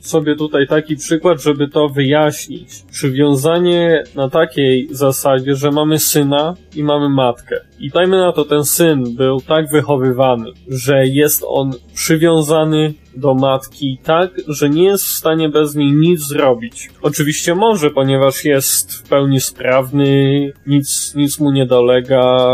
sobie 0.00 0.36
tutaj 0.36 0.66
taki 0.66 0.96
przykład, 0.96 1.42
żeby 1.42 1.68
to 1.68 1.88
wyjaśnić. 1.88 2.68
Przywiązanie 2.90 4.04
na 4.14 4.30
takiej 4.30 4.88
zasadzie, 4.90 5.54
że 5.54 5.70
mamy 5.70 5.98
syna 5.98 6.54
i 6.76 6.82
mamy 6.82 7.08
matkę. 7.08 7.60
I 7.80 7.90
dajmy 7.90 8.16
na 8.16 8.32
to, 8.32 8.44
ten 8.44 8.64
syn 8.64 9.16
był 9.16 9.40
tak 9.40 9.70
wychowywany, 9.70 10.50
że 10.68 11.06
jest 11.06 11.44
on 11.46 11.70
przywiązany 11.94 12.94
do 13.16 13.34
matki 13.34 13.98
tak, 14.04 14.30
że 14.48 14.70
nie 14.70 14.84
jest 14.84 15.04
w 15.04 15.16
stanie 15.16 15.48
bez 15.48 15.74
niej 15.74 15.92
nic 15.92 16.20
zrobić. 16.20 16.90
Oczywiście 17.02 17.54
może, 17.54 17.90
ponieważ 17.90 18.44
jest 18.44 18.94
w 18.94 19.08
pełni 19.08 19.40
sprawny, 19.40 20.52
nic, 20.66 21.14
nic 21.14 21.40
mu 21.40 21.50
nie 21.50 21.66
dolega, 21.66 22.48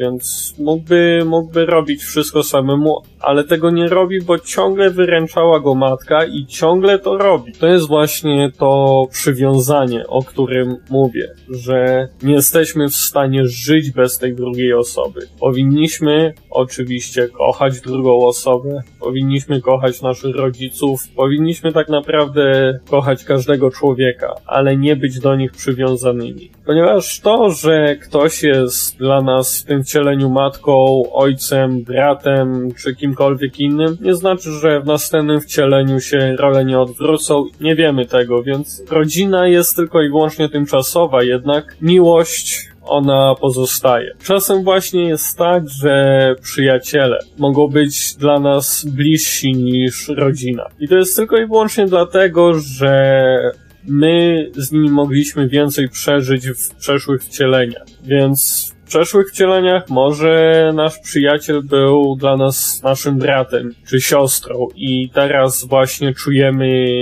więc 0.00 0.54
mógłby, 0.58 1.22
mógłby 1.26 1.66
robić 1.66 2.02
wszystko 2.02 2.42
samemu, 2.42 3.02
ale 3.20 3.44
tego 3.44 3.70
nie 3.70 3.88
robi, 3.88 4.20
bo 4.20 4.38
ciągle 4.38 4.90
wyręczała 4.90 5.60
go 5.60 5.74
matka 5.74 6.24
i 6.24 6.46
ciągle 6.46 6.98
to 6.98 7.18
robi. 7.18 7.52
To 7.52 7.66
jest 7.66 7.88
właśnie 7.88 8.52
to 8.58 9.06
przywiązanie, 9.10 10.06
o 10.06 10.22
którym 10.22 10.76
mówię, 10.90 11.28
że 11.48 12.08
nie 12.22 12.34
jesteśmy 12.34 12.88
w 12.88 12.94
stanie 12.94 13.46
żyć 13.46 13.90
bez 13.90 14.18
tej 14.18 14.34
drugiej 14.34 14.72
osoby. 14.72 15.20
Powinniśmy 15.40 16.34
oczywiście 16.50 17.28
kochać 17.28 17.80
drugą 17.80 18.26
osobę, 18.26 18.82
powinniśmy 19.00 19.60
kochać 19.60 20.02
naszych 20.02 20.36
rodziców, 20.36 21.00
powinniśmy 21.16 21.72
tak 21.72 21.88
naprawdę 21.88 22.78
kochać 22.90 23.24
każdego 23.24 23.70
człowieka, 23.70 24.34
ale 24.46 24.76
nie 24.76 24.96
być 24.96 25.18
do 25.18 25.36
nich 25.36 25.52
przywiązanymi. 25.52 26.50
Ponieważ 26.66 27.20
to, 27.20 27.50
że 27.50 27.96
ktoś 27.96 28.42
jest 28.42 28.98
dla 28.98 29.22
nas 29.22 29.64
tym 29.64 29.84
wcieleniu 29.90 30.30
matką, 30.30 31.02
ojcem, 31.12 31.82
bratem 31.82 32.68
czy 32.74 32.94
kimkolwiek 32.94 33.60
innym, 33.60 33.96
nie 34.00 34.14
znaczy, 34.14 34.52
że 34.52 34.80
w 34.80 34.86
następnym 34.86 35.40
wcieleniu 35.40 36.00
się 36.00 36.36
role 36.36 36.64
nie 36.64 36.78
odwrócą. 36.78 37.44
Nie 37.60 37.76
wiemy 37.76 38.06
tego, 38.06 38.42
więc 38.42 38.82
rodzina 38.90 39.48
jest 39.48 39.76
tylko 39.76 40.02
i 40.02 40.08
wyłącznie 40.08 40.48
tymczasowa, 40.48 41.22
jednak 41.22 41.76
miłość 41.82 42.70
ona 42.82 43.34
pozostaje. 43.40 44.14
Czasem 44.24 44.64
właśnie 44.64 45.08
jest 45.08 45.38
tak, 45.38 45.68
że 45.68 46.34
przyjaciele 46.42 47.18
mogą 47.38 47.68
być 47.68 48.14
dla 48.14 48.40
nas 48.40 48.84
bliżsi 48.84 49.52
niż 49.52 50.08
rodzina. 50.08 50.66
I 50.80 50.88
to 50.88 50.96
jest 50.96 51.16
tylko 51.16 51.38
i 51.38 51.46
wyłącznie 51.46 51.86
dlatego, 51.86 52.54
że 52.54 53.52
my 53.88 54.46
z 54.56 54.72
nimi 54.72 54.90
mogliśmy 54.90 55.48
więcej 55.48 55.88
przeżyć 55.88 56.48
w 56.48 56.74
przeszłych 56.74 57.22
wcieleniach. 57.22 57.86
Więc 58.04 58.70
przeszłych 58.90 59.30
wcieleniach 59.30 59.88
może 59.88 60.70
nasz 60.74 60.98
przyjaciel 60.98 61.62
był 61.62 62.16
dla 62.16 62.36
nas 62.36 62.82
naszym 62.82 63.18
bratem 63.18 63.74
czy 63.88 64.00
siostrą 64.00 64.68
i 64.76 65.10
teraz 65.14 65.64
właśnie 65.64 66.14
czujemy 66.14 66.96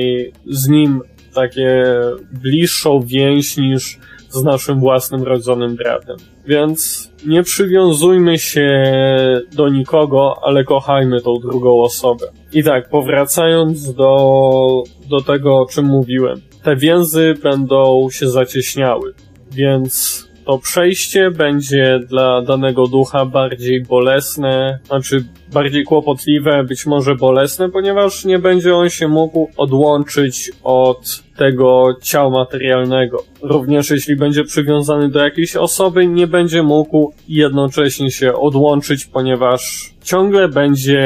z 0.46 0.68
nim 0.68 1.00
takie 1.34 1.84
bliższą 2.32 3.00
więź 3.00 3.56
niż 3.56 3.98
z 4.28 4.42
naszym 4.42 4.80
własnym 4.80 5.22
rodzonym 5.22 5.76
bratem. 5.76 6.16
Więc 6.46 7.10
nie 7.26 7.42
przywiązujmy 7.42 8.38
się 8.38 8.92
do 9.52 9.68
nikogo, 9.68 10.34
ale 10.42 10.64
kochajmy 10.64 11.20
tą 11.20 11.34
drugą 11.34 11.80
osobę. 11.80 12.26
I 12.52 12.64
tak, 12.64 12.88
powracając 12.88 13.94
do, 13.94 14.82
do 15.10 15.20
tego, 15.20 15.58
o 15.58 15.66
czym 15.66 15.84
mówiłem. 15.84 16.40
Te 16.62 16.76
więzy 16.76 17.34
będą 17.42 18.08
się 18.10 18.30
zacieśniały, 18.30 19.14
więc 19.50 20.27
to 20.48 20.58
przejście 20.58 21.30
będzie 21.30 22.00
dla 22.08 22.42
danego 22.42 22.86
ducha 22.86 23.26
bardziej 23.26 23.82
bolesne, 23.82 24.78
znaczy 24.86 25.24
bardziej 25.52 25.84
kłopotliwe, 25.84 26.64
być 26.64 26.86
może 26.86 27.14
bolesne, 27.14 27.68
ponieważ 27.68 28.24
nie 28.24 28.38
będzie 28.38 28.76
on 28.76 28.90
się 28.90 29.08
mógł 29.08 29.48
odłączyć 29.56 30.50
od 30.62 31.22
tego 31.38 31.96
ciała 32.02 32.30
materialnego. 32.30 33.24
Również 33.42 33.90
jeśli 33.90 34.16
będzie 34.16 34.44
przywiązany 34.44 35.08
do 35.08 35.24
jakiejś 35.24 35.56
osoby, 35.56 36.06
nie 36.06 36.26
będzie 36.26 36.62
mógł 36.62 37.12
jednocześnie 37.28 38.10
się 38.10 38.34
odłączyć, 38.34 39.06
ponieważ 39.06 39.90
ciągle 40.02 40.48
będzie 40.48 41.04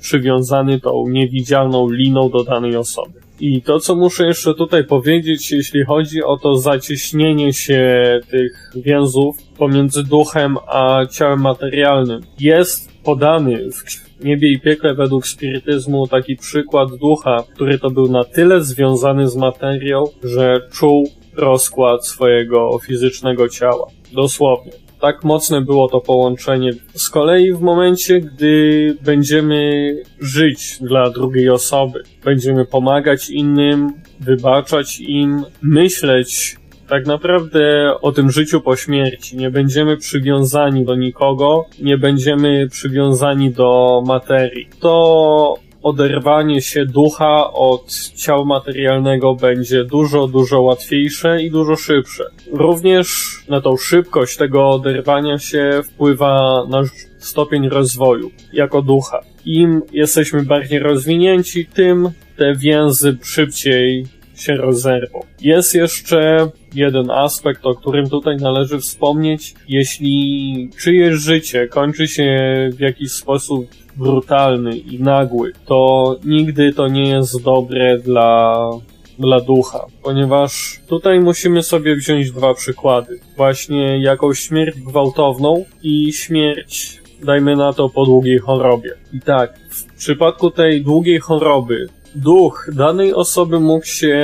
przywiązany 0.00 0.80
tą 0.80 1.04
niewidzialną 1.08 1.90
liną 1.90 2.30
do 2.30 2.44
danej 2.44 2.76
osoby. 2.76 3.12
I 3.40 3.62
to, 3.62 3.78
co 3.78 3.96
muszę 3.96 4.26
jeszcze 4.26 4.54
tutaj 4.54 4.84
powiedzieć, 4.84 5.52
jeśli 5.52 5.84
chodzi 5.84 6.22
o 6.22 6.36
to 6.36 6.56
zacieśnienie 6.56 7.52
się 7.52 8.20
tych 8.30 8.72
więzów 8.76 9.36
pomiędzy 9.58 10.04
duchem 10.04 10.56
a 10.66 11.06
ciałem 11.10 11.40
materialnym, 11.40 12.20
jest 12.40 13.02
podany 13.02 13.70
w 13.72 14.07
niebie 14.24 14.52
i 14.52 14.60
piekle 14.60 14.94
według 14.94 15.26
spirytyzmu 15.26 16.06
taki 16.06 16.36
przykład 16.36 16.88
ducha, 16.96 17.44
który 17.54 17.78
to 17.78 17.90
był 17.90 18.08
na 18.08 18.24
tyle 18.24 18.64
związany 18.64 19.28
z 19.28 19.36
materią, 19.36 20.04
że 20.24 20.60
czuł 20.72 21.08
rozkład 21.36 22.06
swojego 22.06 22.78
fizycznego 22.86 23.48
ciała. 23.48 23.86
Dosłownie. 24.12 24.72
Tak 25.00 25.24
mocne 25.24 25.60
było 25.60 25.88
to 25.88 26.00
połączenie. 26.00 26.70
Z 26.94 27.08
kolei 27.08 27.52
w 27.52 27.60
momencie, 27.60 28.20
gdy 28.20 28.96
będziemy 29.04 29.94
żyć 30.20 30.78
dla 30.80 31.10
drugiej 31.10 31.50
osoby, 31.50 32.02
będziemy 32.24 32.64
pomagać 32.64 33.30
innym, 33.30 33.92
wybaczać 34.20 35.00
im, 35.00 35.44
myśleć 35.62 36.56
tak 36.88 37.06
naprawdę 37.06 37.92
o 38.00 38.12
tym 38.12 38.30
życiu 38.30 38.60
po 38.60 38.76
śmierci. 38.76 39.36
Nie 39.36 39.50
będziemy 39.50 39.96
przywiązani 39.96 40.84
do 40.84 40.94
nikogo, 40.94 41.66
nie 41.82 41.98
będziemy 41.98 42.68
przywiązani 42.68 43.50
do 43.50 44.02
materii. 44.06 44.68
To 44.80 45.54
oderwanie 45.82 46.62
się 46.62 46.86
ducha 46.86 47.52
od 47.52 47.94
ciała 48.16 48.44
materialnego 48.44 49.34
będzie 49.34 49.84
dużo, 49.84 50.28
dużo 50.28 50.62
łatwiejsze 50.62 51.42
i 51.42 51.50
dużo 51.50 51.76
szybsze. 51.76 52.24
Również 52.52 53.08
na 53.48 53.60
tą 53.60 53.76
szybkość 53.76 54.36
tego 54.36 54.70
oderwania 54.70 55.38
się 55.38 55.80
wpływa 55.84 56.64
nasz 56.68 56.88
stopień 57.18 57.68
rozwoju 57.68 58.30
jako 58.52 58.82
ducha. 58.82 59.20
Im 59.44 59.82
jesteśmy 59.92 60.42
bardziej 60.42 60.78
rozwinięci, 60.78 61.66
tym 61.66 62.10
te 62.36 62.54
więzy 62.54 63.16
szybciej 63.22 64.06
się 64.34 64.54
rozerwą. 64.54 65.20
Jest 65.40 65.74
jeszcze 65.74 66.50
jeden 66.74 67.10
aspekt, 67.10 67.66
o 67.66 67.74
którym 67.74 68.08
tutaj 68.08 68.36
należy 68.36 68.78
wspomnieć. 68.78 69.54
Jeśli 69.68 70.70
czyjeś 70.82 71.14
życie 71.14 71.66
kończy 71.66 72.08
się 72.08 72.30
w 72.72 72.80
jakiś 72.80 73.12
sposób 73.12 73.66
brutalny 73.96 74.76
i 74.76 75.02
nagły, 75.02 75.52
to 75.66 76.16
nigdy 76.24 76.72
to 76.72 76.88
nie 76.88 77.08
jest 77.08 77.42
dobre 77.42 77.98
dla, 77.98 78.56
dla 79.18 79.40
ducha, 79.40 79.86
ponieważ 80.02 80.80
tutaj 80.88 81.20
musimy 81.20 81.62
sobie 81.62 81.96
wziąć 81.96 82.30
dwa 82.30 82.54
przykłady. 82.54 83.20
Właśnie 83.36 83.98
jakąś 84.02 84.40
śmierć 84.40 84.80
gwałtowną 84.80 85.64
i 85.82 86.12
śmierć, 86.12 87.00
dajmy 87.22 87.56
na 87.56 87.72
to, 87.72 87.88
po 87.88 88.04
długiej 88.04 88.38
chorobie. 88.38 88.90
I 89.12 89.20
tak, 89.20 89.58
w 89.70 89.98
przypadku 89.98 90.50
tej 90.50 90.82
długiej 90.82 91.18
choroby, 91.18 91.88
duch 92.14 92.70
danej 92.72 93.14
osoby 93.14 93.60
mógł 93.60 93.86
się 93.86 94.18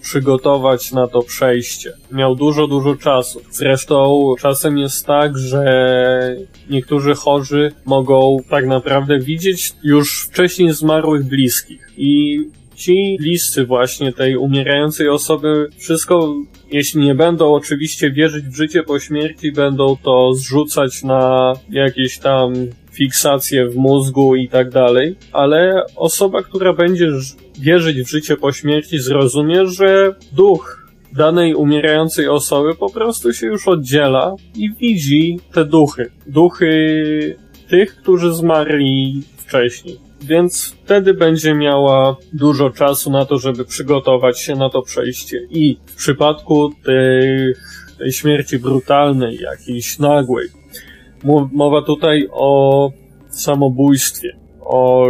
przygotować 0.00 0.92
na 0.92 1.06
to 1.08 1.22
przejście. 1.22 1.92
Miał 2.12 2.36
dużo, 2.36 2.66
dużo 2.66 2.96
czasu. 2.96 3.40
Zresztą 3.50 4.34
czasem 4.40 4.78
jest 4.78 5.06
tak, 5.06 5.38
że 5.38 6.36
niektórzy 6.70 7.14
chorzy 7.14 7.72
mogą 7.84 8.36
tak 8.50 8.66
naprawdę 8.66 9.18
widzieć 9.18 9.72
już 9.82 10.22
wcześniej 10.22 10.72
zmarłych 10.72 11.24
bliskich. 11.24 11.90
I 11.96 12.40
ci 12.74 13.16
bliscy 13.20 13.66
właśnie 13.66 14.12
tej 14.12 14.36
umierającej 14.36 15.08
osoby 15.08 15.68
wszystko, 15.78 16.34
jeśli 16.70 17.00
nie 17.00 17.14
będą 17.14 17.54
oczywiście 17.54 18.10
wierzyć 18.10 18.44
w 18.44 18.56
życie 18.56 18.82
po 18.82 19.00
śmierci, 19.00 19.52
będą 19.52 19.96
to 20.02 20.34
zrzucać 20.34 21.02
na 21.02 21.52
jakieś 21.70 22.18
tam 22.18 22.54
fiksację 22.94 23.68
w 23.68 23.76
mózgu 23.76 24.36
i 24.36 24.48
tak 24.48 24.70
dalej, 24.70 25.16
ale 25.32 25.82
osoba, 25.96 26.42
która 26.42 26.72
będzie 26.72 27.08
wierzyć 27.58 28.02
w 28.02 28.10
życie 28.10 28.36
po 28.36 28.52
śmierci, 28.52 28.98
zrozumie, 28.98 29.66
że 29.66 30.14
duch 30.32 30.84
danej 31.12 31.54
umierającej 31.54 32.28
osoby 32.28 32.74
po 32.74 32.90
prostu 32.90 33.32
się 33.32 33.46
już 33.46 33.68
oddziela 33.68 34.34
i 34.56 34.74
widzi 34.74 35.38
te 35.52 35.64
duchy. 35.64 36.10
Duchy 36.26 37.36
tych, 37.68 37.96
którzy 37.96 38.34
zmarli 38.34 39.22
wcześniej. 39.36 39.98
Więc 40.22 40.76
wtedy 40.84 41.14
będzie 41.14 41.54
miała 41.54 42.16
dużo 42.32 42.70
czasu 42.70 43.10
na 43.10 43.24
to, 43.24 43.38
żeby 43.38 43.64
przygotować 43.64 44.40
się 44.40 44.56
na 44.56 44.70
to 44.70 44.82
przejście. 44.82 45.46
I 45.50 45.76
w 45.86 45.94
przypadku 45.94 46.72
tej, 46.84 47.54
tej 47.98 48.12
śmierci 48.12 48.58
brutalnej, 48.58 49.38
jakiejś 49.38 49.98
nagłej, 49.98 50.48
Mowa 51.52 51.82
tutaj 51.82 52.28
o 52.32 52.90
samobójstwie, 53.28 54.36
o 54.60 55.06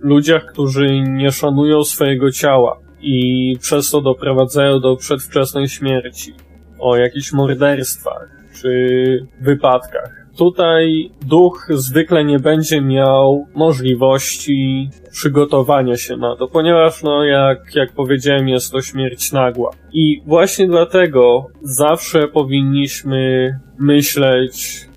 ludziach, 0.00 0.46
którzy 0.52 1.00
nie 1.00 1.32
szanują 1.32 1.84
swojego 1.84 2.30
ciała 2.30 2.78
i 3.00 3.56
przez 3.60 3.90
to 3.90 4.00
doprowadzają 4.00 4.80
do 4.80 4.96
przedwczesnej 4.96 5.68
śmierci, 5.68 6.32
o 6.78 6.96
jakichś 6.96 7.32
morderstwach 7.32 8.38
czy 8.62 9.26
wypadkach. 9.40 10.18
Tutaj 10.36 11.10
duch 11.26 11.66
zwykle 11.70 12.24
nie 12.24 12.38
będzie 12.38 12.80
miał 12.80 13.46
możliwości 13.54 14.90
przygotowania 15.10 15.96
się 15.96 16.16
na 16.16 16.36
to, 16.36 16.48
ponieważ, 16.48 17.02
no, 17.02 17.24
jak, 17.24 17.74
jak 17.74 17.92
powiedziałem, 17.92 18.48
jest 18.48 18.72
to 18.72 18.82
śmierć 18.82 19.32
nagła. 19.32 19.70
I 19.92 20.22
właśnie 20.26 20.66
dlatego 20.66 21.46
zawsze 21.62 22.28
powinniśmy 22.28 23.50
myśleć 23.78 24.87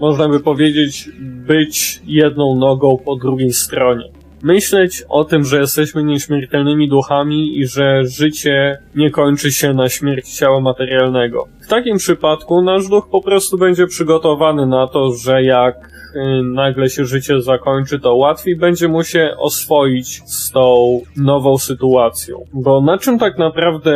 można 0.00 0.28
by 0.28 0.40
powiedzieć, 0.40 1.10
być 1.46 2.00
jedną 2.06 2.56
nogą 2.56 2.98
po 3.04 3.16
drugiej 3.16 3.52
stronie. 3.52 4.10
Myśleć 4.42 5.04
o 5.08 5.24
tym, 5.24 5.44
że 5.44 5.60
jesteśmy 5.60 6.04
nieśmiertelnymi 6.04 6.88
duchami 6.88 7.58
i 7.58 7.66
że 7.66 8.06
życie 8.06 8.78
nie 8.94 9.10
kończy 9.10 9.52
się 9.52 9.74
na 9.74 9.88
śmierć 9.88 10.28
ciała 10.28 10.60
materialnego. 10.60 11.44
W 11.64 11.68
takim 11.68 11.96
przypadku 11.96 12.62
nasz 12.62 12.88
duch 12.88 13.08
po 13.10 13.22
prostu 13.22 13.58
będzie 13.58 13.86
przygotowany 13.86 14.66
na 14.66 14.86
to, 14.86 15.10
że 15.12 15.42
jak 15.42 15.76
y, 15.76 16.42
nagle 16.42 16.90
się 16.90 17.04
życie 17.04 17.40
zakończy, 17.40 18.00
to 18.00 18.14
łatwiej 18.14 18.56
będzie 18.56 18.88
mu 18.88 19.04
się 19.04 19.34
oswoić 19.38 20.22
z 20.26 20.50
tą 20.50 21.00
nową 21.16 21.58
sytuacją. 21.58 22.44
Bo 22.52 22.80
na 22.80 22.98
czym 22.98 23.18
tak 23.18 23.38
naprawdę 23.38 23.92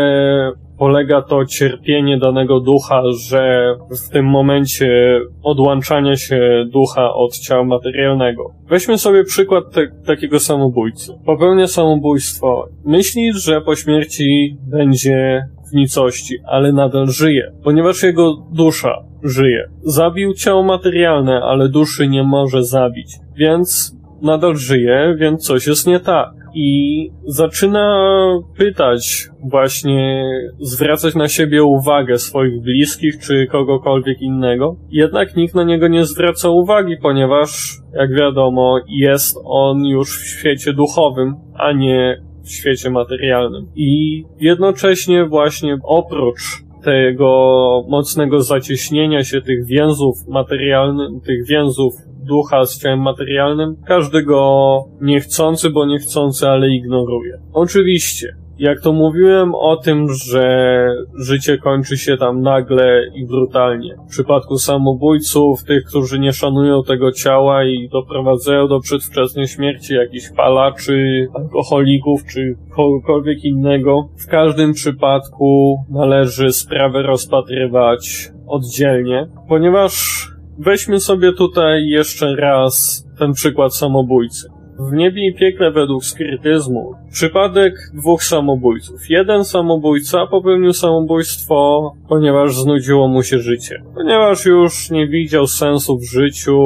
polega 0.83 1.23
to 1.23 1.47
cierpienie 1.47 2.19
danego 2.19 2.61
ducha, 2.61 3.03
że 3.29 3.75
w 4.07 4.13
tym 4.13 4.27
momencie 4.27 5.21
odłączania 5.43 6.17
się 6.17 6.65
ducha 6.73 7.15
od 7.15 7.39
ciała 7.39 7.65
materialnego. 7.65 8.51
Weźmy 8.69 8.99
sobie 8.99 9.25
przykład 9.25 9.65
te, 9.73 9.87
takiego 10.07 10.41
samobójcy. 10.41 11.13
Popełnia 11.27 11.67
samobójstwo. 11.67 12.69
Myśli, 12.85 13.33
że 13.33 13.61
po 13.61 13.77
śmierci 13.77 14.57
będzie 14.71 15.43
w 15.71 15.75
nicości, 15.75 16.35
ale 16.47 16.73
nadal 16.73 17.07
żyje, 17.07 17.53
ponieważ 17.65 18.03
jego 18.03 18.35
dusza 18.53 19.05
żyje. 19.23 19.69
Zabił 19.83 20.35
ciało 20.35 20.63
materialne, 20.63 21.41
ale 21.43 21.69
duszy 21.69 22.09
nie 22.09 22.23
może 22.23 22.65
zabić, 22.65 23.17
więc 23.37 23.97
nadal 24.23 24.57
żyje, 24.57 25.15
więc 25.19 25.47
coś 25.47 25.67
jest 25.67 25.87
nie 25.87 26.01
tak 26.01 26.43
i 26.55 27.11
zaczyna 27.27 28.19
pytać, 28.59 29.29
właśnie 29.51 30.25
zwracać 30.61 31.15
na 31.15 31.29
siebie 31.29 31.65
uwagę 31.65 32.19
swoich 32.19 32.63
bliskich 32.63 33.19
czy 33.19 33.47
kogokolwiek 33.47 34.21
innego. 34.21 34.77
Jednak 34.91 35.37
nikt 35.37 35.55
na 35.55 35.65
niego 35.65 35.89
nie 35.89 36.07
zwraca 36.07 36.49
uwagi, 36.49 36.97
ponieważ, 37.03 37.77
jak 37.95 38.15
wiadomo, 38.15 38.81
jest 38.89 39.37
on 39.45 39.85
już 39.85 40.19
w 40.19 40.39
świecie 40.39 40.73
duchowym, 40.73 41.35
a 41.55 41.73
nie 41.73 42.23
w 42.45 42.51
świecie 42.51 42.91
materialnym. 42.91 43.67
I 43.77 44.25
jednocześnie 44.41 45.27
właśnie 45.27 45.79
oprócz 45.85 46.43
tego 46.85 47.85
mocnego 47.89 48.41
zacieśnienia 48.41 49.25
się 49.25 49.41
tych 49.41 49.67
więzów 49.67 50.15
materialnych, 50.29 51.09
tych 51.25 51.47
więzów 51.47 51.95
ducha 52.23 52.63
ciałem 52.83 53.01
materialnym, 53.01 53.77
każdy 53.87 54.23
go 54.23 54.85
niechcący, 55.01 55.71
bo 55.71 55.87
niechcący, 55.87 56.49
ale 56.49 56.69
ignoruje. 56.69 57.39
Oczywiście, 57.53 58.37
Jak 58.59 58.81
to 58.81 58.93
mówiłem 58.93 59.55
o 59.55 59.77
tym, 59.77 60.07
że 60.27 60.87
życie 61.19 61.59
kończy 61.59 61.99
się 61.99 62.17
tam 62.17 62.41
nagle 62.41 63.03
i 63.15 63.27
brutalnie. 63.27 63.95
W 64.07 64.11
przypadku 64.11 64.59
samobójców, 64.59 65.65
tych, 65.65 65.85
którzy 65.85 66.19
nie 66.19 66.33
szanują 66.33 66.83
tego 66.83 67.13
ciała 67.13 67.65
i 67.65 67.89
doprowadzają 67.89 68.69
do 68.69 68.81
przedwczesnej 68.81 69.47
śmierci 69.47 69.95
jakichś 69.95 70.31
palaczy, 70.37 71.27
alkoholików 71.35 72.21
czy 72.33 72.55
kogokolwiek 72.77 73.45
innego, 73.45 74.09
w 74.27 74.31
każdym 74.31 74.73
przypadku 74.73 75.77
należy 75.91 76.53
sprawę 76.53 77.03
rozpatrywać 77.03 78.31
oddzielnie, 78.47 79.27
ponieważ 79.49 80.27
weźmy 80.59 81.01
sobie 81.01 81.33
tutaj 81.33 81.87
jeszcze 81.87 82.37
raz 82.37 83.07
ten 83.19 83.33
przykład 83.33 83.77
samobójcy. 83.77 84.49
W 84.91 84.93
niebie 84.93 85.29
i 85.29 85.35
piekle 85.35 85.71
według 85.71 86.05
spirytyzmu 86.05 86.95
przypadek 87.13 87.75
dwóch 87.95 88.25
samobójców. 88.25 89.01
Jeden 89.09 89.45
samobójca 89.45 90.27
popełnił 90.27 90.73
samobójstwo, 90.73 91.93
ponieważ 92.09 92.55
znudziło 92.57 93.09
mu 93.09 93.23
się 93.23 93.39
życie. 93.39 93.83
Ponieważ 93.95 94.47
już 94.47 94.91
nie 94.91 95.09
widział 95.09 95.47
sensu 95.47 95.99
w 95.99 96.05
życiu, 96.05 96.59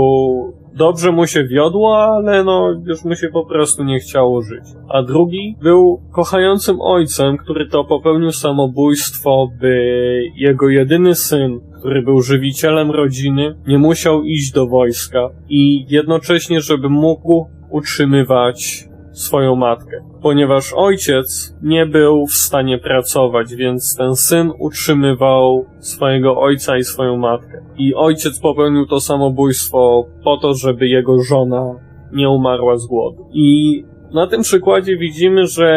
dobrze 0.77 1.13
mu 1.13 1.27
się 1.27 1.45
wiodło, 1.45 1.99
ale 1.99 2.45
no 2.45 2.83
już 2.87 3.05
mu 3.05 3.15
się 3.15 3.29
po 3.29 3.47
prostu 3.47 3.85
nie 3.85 3.99
chciało 3.99 4.43
żyć. 4.43 4.65
A 4.89 5.03
drugi 5.03 5.57
był 5.63 6.01
kochającym 6.13 6.81
ojcem, 6.81 7.37
który 7.37 7.69
to 7.69 7.85
popełnił 7.85 8.33
samobójstwo, 8.33 9.49
by 9.61 10.23
jego 10.37 10.69
jedyny 10.69 11.15
syn, 11.15 11.61
który 11.79 12.03
był 12.03 12.23
żywicielem 12.23 12.91
rodziny, 12.91 13.57
nie 13.67 13.79
musiał 13.79 14.23
iść 14.23 14.53
do 14.53 14.67
wojska 14.67 15.29
i 15.49 15.87
jednocześnie, 15.89 16.61
żeby 16.61 16.89
mógł 16.89 17.47
utrzymywać 17.71 18.89
swoją 19.13 19.57
matkę. 19.57 19.97
Ponieważ 20.23 20.73
ojciec 20.77 21.57
nie 21.63 21.87
był 21.87 22.27
w 22.27 22.35
stanie 22.35 22.79
pracować, 22.79 23.55
więc 23.55 23.97
ten 23.97 24.17
syn 24.17 24.53
utrzymywał 24.59 25.67
swojego 25.79 26.41
ojca 26.41 26.77
i 26.77 26.85
swoją 26.85 27.17
matkę. 27.17 27.65
I 27.79 27.95
ojciec 27.95 28.41
popełnił 28.41 28.87
to 28.87 29.01
samobójstwo 29.01 30.07
po 30.25 30.37
to, 30.37 30.55
żeby 30.55 30.89
jego 30.89 31.23
żona 31.23 31.75
nie 32.13 32.29
umarła 32.29 32.77
z 32.77 32.87
głodu. 32.87 33.29
I 33.33 33.85
na 34.15 34.27
tym 34.27 34.43
przykładzie 34.43 34.97
widzimy, 34.97 35.47
że 35.47 35.71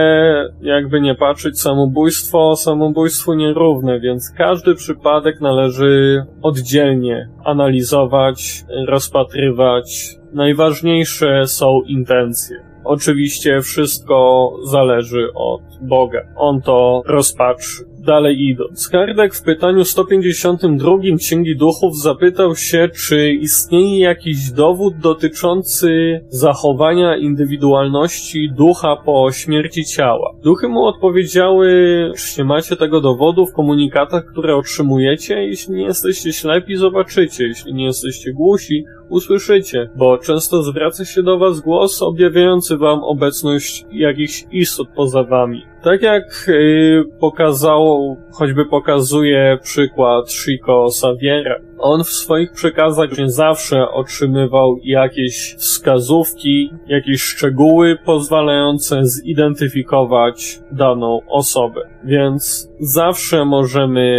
jakby 0.61 1.01
nie 1.01 1.15
patrzeć, 1.15 1.61
samobójstwo 1.61 2.55
samobójstwu 2.55 3.33
nierówne, 3.33 3.99
więc 3.99 4.31
każdy 4.37 4.75
przypadek 4.75 5.41
należy 5.41 6.23
oddzielnie 6.41 7.29
analizować, 7.45 8.63
rozpatrywać. 8.87 10.15
Najważniejsze 10.33 11.47
są 11.47 11.81
intencje. 11.87 12.57
Oczywiście 12.83 13.61
wszystko 13.61 14.49
zależy 14.63 15.27
od 15.35 15.61
Boga. 15.81 16.21
On 16.35 16.61
to 16.61 17.03
rozpatrzy. 17.05 17.88
Dalej 18.09 18.41
idąc. 18.41 18.89
W 19.33 19.43
pytaniu 19.43 19.85
152 19.85 20.91
Księgi 21.17 21.55
Duchów 21.57 22.01
zapytał 22.01 22.55
się, 22.55 22.89
czy 22.95 23.33
istnieje 23.33 23.99
jakiś 23.99 24.51
dowód 24.51 24.93
dotyczący 24.97 25.89
zachowania 26.29 27.17
indywidualności 27.17 28.51
ducha 28.57 28.95
po 29.05 29.31
śmierci 29.31 29.85
ciała. 29.85 30.35
Duchy 30.43 30.67
mu 30.67 30.85
odpowiedziały, 30.85 31.69
czy 32.17 32.41
nie 32.41 32.45
macie 32.45 32.75
tego 32.75 33.01
dowodu 33.01 33.45
w 33.45 33.53
komunikatach, 33.53 34.25
które 34.25 34.55
otrzymujecie? 34.55 35.43
Jeśli 35.43 35.73
nie 35.73 35.83
jesteście 35.83 36.33
ślepi, 36.33 36.75
zobaczycie. 36.75 37.47
Jeśli 37.47 37.73
nie 37.73 37.85
jesteście 37.85 38.33
głusi, 38.33 38.83
usłyszycie, 39.09 39.89
bo 39.95 40.17
często 40.17 40.63
zwraca 40.63 41.05
się 41.05 41.23
do 41.23 41.37
was 41.37 41.59
głos 41.59 42.01
objawiający 42.01 42.77
wam 42.77 43.03
obecność 43.03 43.85
jakichś 43.91 44.45
istot 44.51 44.87
poza 44.95 45.23
wami. 45.23 45.68
Tak 45.83 46.01
jak 46.01 46.45
yy, 46.47 47.05
pokazało, 47.19 48.17
choćby 48.31 48.65
pokazuje 48.65 49.57
przykład 49.61 50.31
Chico 50.31 50.89
Saviera, 50.91 51.55
on 51.77 52.03
w 52.03 52.09
swoich 52.09 52.51
przekazach 52.51 53.17
nie 53.17 53.29
zawsze 53.29 53.89
otrzymywał 53.89 54.79
jakieś 54.83 55.55
wskazówki, 55.57 56.71
jakieś 56.87 57.21
szczegóły 57.21 57.97
pozwalające 58.05 59.05
zidentyfikować 59.05 60.59
daną 60.71 61.19
osobę. 61.27 61.81
Więc 62.03 62.69
zawsze 62.79 63.45
możemy 63.45 64.09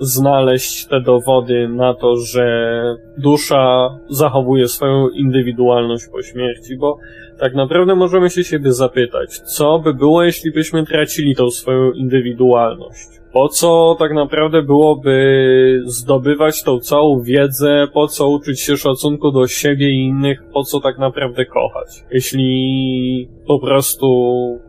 znaleźć 0.00 0.86
te 0.86 1.00
dowody 1.00 1.68
na 1.68 1.94
to, 1.94 2.16
że 2.16 2.72
dusza 3.18 3.98
zachowuje 4.10 4.68
swoją 4.68 5.08
indywidualność 5.08 6.04
po 6.12 6.22
śmierci, 6.22 6.76
bo 6.76 6.98
tak 7.38 7.54
naprawdę 7.54 7.94
możemy 7.94 8.30
się 8.30 8.44
siebie 8.44 8.72
zapytać, 8.72 9.38
co 9.38 9.78
by 9.78 9.94
było, 9.94 10.24
jeśli 10.24 10.52
byśmy 10.52 10.86
tracili 10.86 11.36
tą 11.36 11.50
swoją 11.50 11.92
indywidualność? 11.92 13.08
Po 13.36 13.48
co 13.48 13.96
tak 13.98 14.12
naprawdę 14.12 14.62
byłoby 14.62 15.82
zdobywać 15.84 16.62
tą 16.62 16.80
całą 16.80 17.22
wiedzę, 17.22 17.86
po 17.92 18.08
co 18.08 18.28
uczyć 18.28 18.60
się 18.60 18.76
szacunku 18.76 19.30
do 19.30 19.46
siebie 19.46 19.90
i 19.90 20.04
innych, 20.04 20.42
po 20.52 20.62
co 20.62 20.80
tak 20.80 20.98
naprawdę 20.98 21.46
kochać? 21.46 22.04
Jeśli 22.10 23.28
po 23.46 23.58
prostu 23.58 24.08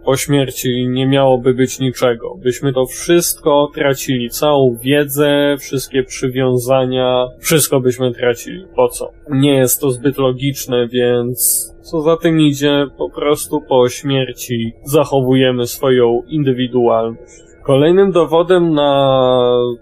po 0.06 0.17
śmierci 0.17 0.88
nie 0.88 1.08
miałoby 1.08 1.53
być 1.53 1.80
niczego, 1.80 2.36
byśmy 2.43 2.73
to 2.73 2.86
wszystko 2.86 3.71
tracili, 3.73 4.30
całą 4.30 4.77
wiedzę, 4.82 5.56
wszystkie 5.60 6.03
przywiązania, 6.03 7.27
wszystko 7.39 7.80
byśmy 7.80 8.13
tracili. 8.13 8.65
Po 8.75 8.88
co? 8.88 9.12
Nie 9.30 9.53
jest 9.53 9.82
to 9.82 9.91
zbyt 9.91 10.17
logiczne, 10.17 10.88
więc 10.88 11.73
co 11.82 12.01
za 12.01 12.17
tym 12.17 12.41
idzie, 12.41 12.86
po 12.97 13.10
prostu 13.10 13.62
po 13.69 13.89
śmierci 13.89 14.73
zachowujemy 14.84 15.67
swoją 15.67 16.21
indywidualność. 16.27 17.46
Kolejnym 17.67 18.12
dowodem 18.12 18.73
na 18.73 19.19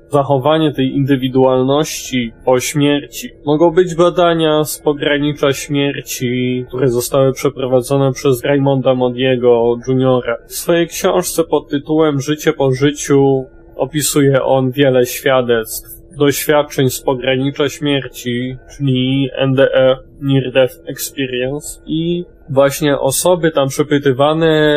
zachowanie 0.09 0.73
tej 0.73 0.95
indywidualności 0.95 2.33
po 2.45 2.59
śmierci 2.59 3.29
mogą 3.45 3.71
być 3.71 3.95
badania 3.95 4.63
z 4.63 4.79
pogranicza 4.79 5.53
śmierci, 5.53 6.65
które 6.67 6.87
zostały 6.87 7.33
przeprowadzone 7.33 8.11
przez 8.11 8.43
Raymonda 8.43 8.95
Modiego 8.95 9.77
Jr. 9.87 10.23
W 10.47 10.53
swojej 10.53 10.87
książce 10.87 11.43
pod 11.43 11.69
tytułem 11.69 12.21
Życie 12.21 12.53
po 12.53 12.71
życiu 12.71 13.45
opisuje 13.75 14.43
on 14.43 14.71
wiele 14.71 15.05
świadectw 15.05 15.89
doświadczeń 16.17 16.89
z 16.89 17.01
pogranicza 17.01 17.69
śmierci, 17.69 18.57
czyli 18.77 19.29
NDE, 19.47 19.97
Near 20.21 20.51
Death 20.53 20.75
Experience 20.87 21.81
i 21.85 22.25
właśnie 22.49 22.99
osoby 22.99 23.51
tam 23.51 23.67
przepytywane 23.67 24.75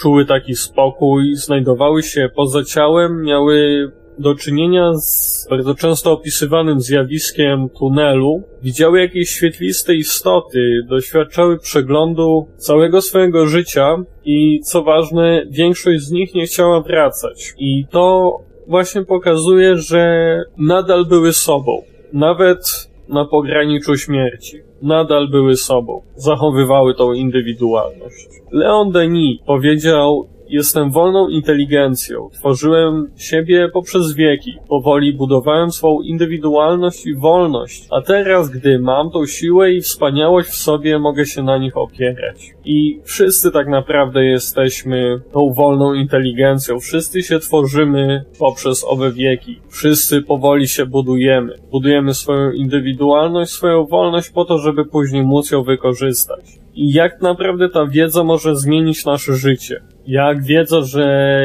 czuły 0.00 0.26
taki 0.26 0.54
spokój, 0.54 1.34
znajdowały 1.34 2.02
się 2.02 2.28
poza 2.36 2.64
ciałem, 2.64 3.22
miały 3.22 3.90
do 4.18 4.34
czynienia 4.34 4.92
z 4.94 5.46
bardzo 5.50 5.74
często 5.74 6.12
opisywanym 6.12 6.80
zjawiskiem 6.80 7.68
tunelu, 7.78 8.42
widziały 8.62 9.00
jakieś 9.00 9.30
świetliste 9.30 9.94
istoty, 9.94 10.80
doświadczały 10.88 11.58
przeglądu 11.58 12.46
całego 12.56 13.02
swojego 13.02 13.46
życia 13.46 13.96
i 14.24 14.60
co 14.60 14.82
ważne, 14.82 15.42
większość 15.50 16.00
z 16.00 16.10
nich 16.10 16.34
nie 16.34 16.46
chciała 16.46 16.80
wracać. 16.80 17.54
I 17.58 17.86
to 17.90 18.36
właśnie 18.66 19.04
pokazuje, 19.04 19.76
że 19.76 20.36
nadal 20.58 21.06
były 21.06 21.32
sobą. 21.32 21.82
Nawet 22.12 22.90
na 23.08 23.24
pograniczu 23.24 23.96
śmierci. 23.96 24.69
Nadal 24.82 25.28
były 25.30 25.56
sobą. 25.56 26.02
Zachowywały 26.16 26.94
tą 26.94 27.12
indywidualność. 27.12 28.28
Leon 28.50 28.90
Denis 28.90 29.40
powiedział, 29.46 30.28
Jestem 30.50 30.90
wolną 30.90 31.28
inteligencją. 31.28 32.28
Tworzyłem 32.32 33.10
siebie 33.16 33.68
poprzez 33.72 34.14
wieki. 34.14 34.54
Powoli 34.68 35.14
budowałem 35.14 35.70
swą 35.70 36.00
indywidualność 36.00 37.06
i 37.06 37.14
wolność. 37.14 37.86
A 37.90 38.02
teraz, 38.02 38.50
gdy 38.50 38.78
mam 38.78 39.10
tą 39.10 39.26
siłę 39.26 39.72
i 39.72 39.80
wspaniałość 39.80 40.48
w 40.48 40.54
sobie, 40.54 40.98
mogę 40.98 41.26
się 41.26 41.42
na 41.42 41.58
nich 41.58 41.76
opierać. 41.76 42.54
I 42.64 43.00
wszyscy 43.04 43.50
tak 43.50 43.68
naprawdę 43.68 44.24
jesteśmy 44.24 45.20
tą 45.32 45.52
wolną 45.56 45.94
inteligencją. 45.94 46.80
Wszyscy 46.80 47.22
się 47.22 47.38
tworzymy 47.38 48.24
poprzez 48.38 48.84
owe 48.84 49.12
wieki. 49.12 49.60
Wszyscy 49.68 50.22
powoli 50.22 50.68
się 50.68 50.86
budujemy. 50.86 51.54
Budujemy 51.70 52.14
swoją 52.14 52.52
indywidualność, 52.52 53.50
swoją 53.50 53.86
wolność 53.86 54.30
po 54.30 54.44
to, 54.44 54.58
żeby 54.58 54.84
później 54.84 55.22
móc 55.22 55.50
ją 55.50 55.62
wykorzystać. 55.62 56.60
I 56.74 56.92
jak 56.92 57.22
naprawdę 57.22 57.68
ta 57.68 57.86
wiedza 57.86 58.24
może 58.24 58.56
zmienić 58.56 59.04
nasze 59.04 59.34
życie? 59.34 59.80
Jak 60.10 60.42
wiedza, 60.42 60.82
że 60.82 61.40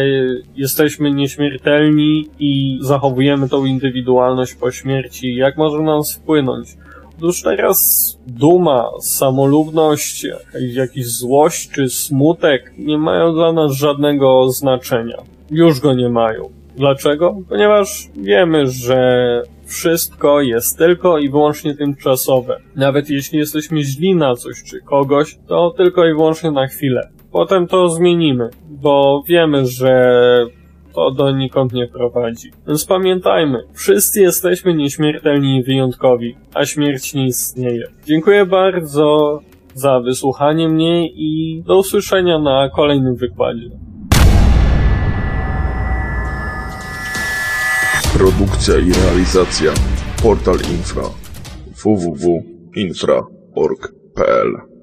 jesteśmy 0.55 1.11
nieśmiertelni 1.11 2.29
i 2.39 2.79
zachowujemy 2.81 3.49
tą 3.49 3.65
indywidualność 3.65 4.55
po 4.55 4.71
śmierci, 4.71 5.35
jak 5.35 5.57
może 5.57 5.83
nam 5.83 6.01
wpłynąć? 6.03 6.67
Otóż 7.17 7.41
teraz 7.41 8.19
duma, 8.27 8.89
samolubność, 9.01 10.27
jakiś 10.59 11.07
złość 11.07 11.69
czy 11.71 11.89
smutek 11.89 12.73
nie 12.77 12.97
mają 12.97 13.33
dla 13.33 13.53
nas 13.53 13.71
żadnego 13.71 14.49
znaczenia. 14.49 15.17
Już 15.51 15.79
go 15.79 15.93
nie 15.93 16.09
mają. 16.09 16.49
Dlaczego? 16.77 17.37
Ponieważ 17.49 18.09
wiemy, 18.17 18.67
że 18.67 19.41
wszystko 19.65 20.41
jest 20.41 20.77
tylko 20.77 21.17
i 21.17 21.29
wyłącznie 21.29 21.75
tymczasowe. 21.75 22.59
Nawet 22.75 23.09
jeśli 23.09 23.39
jesteśmy 23.39 23.83
źli 23.83 24.15
na 24.15 24.35
coś 24.35 24.63
czy 24.63 24.81
kogoś, 24.81 25.37
to 25.47 25.73
tylko 25.77 26.05
i 26.05 26.13
wyłącznie 26.13 26.51
na 26.51 26.67
chwilę 26.67 27.14
potem 27.35 27.67
to 27.67 27.89
zmienimy, 27.89 28.49
bo 28.69 29.23
wiemy, 29.27 29.65
że 29.65 30.21
to 30.93 31.11
donikąd 31.11 31.73
nie 31.73 31.87
prowadzi. 31.87 32.51
Więc 32.67 32.85
pamiętajmy, 32.85 33.63
wszyscy 33.73 34.21
jesteśmy 34.21 34.73
nieśmiertelni 34.73 35.57
i 35.57 35.63
wyjątkowi, 35.63 36.35
a 36.53 36.65
śmierć 36.65 37.13
nie 37.13 37.25
istnieje. 37.25 37.87
Dziękuję 38.05 38.45
bardzo 38.45 39.39
za 39.73 39.99
wysłuchanie 39.99 40.69
mnie 40.69 41.07
i 41.07 41.63
do 41.67 41.77
usłyszenia 41.77 42.39
na 42.39 42.69
kolejnym 42.69 43.15
wykładzie. 43.15 43.69
Produkcja 48.17 48.77
i 48.77 48.91
realizacja 49.05 49.71
Portal 50.23 50.55
Infra 50.55 51.03
www.infra.org.pl 51.83 54.74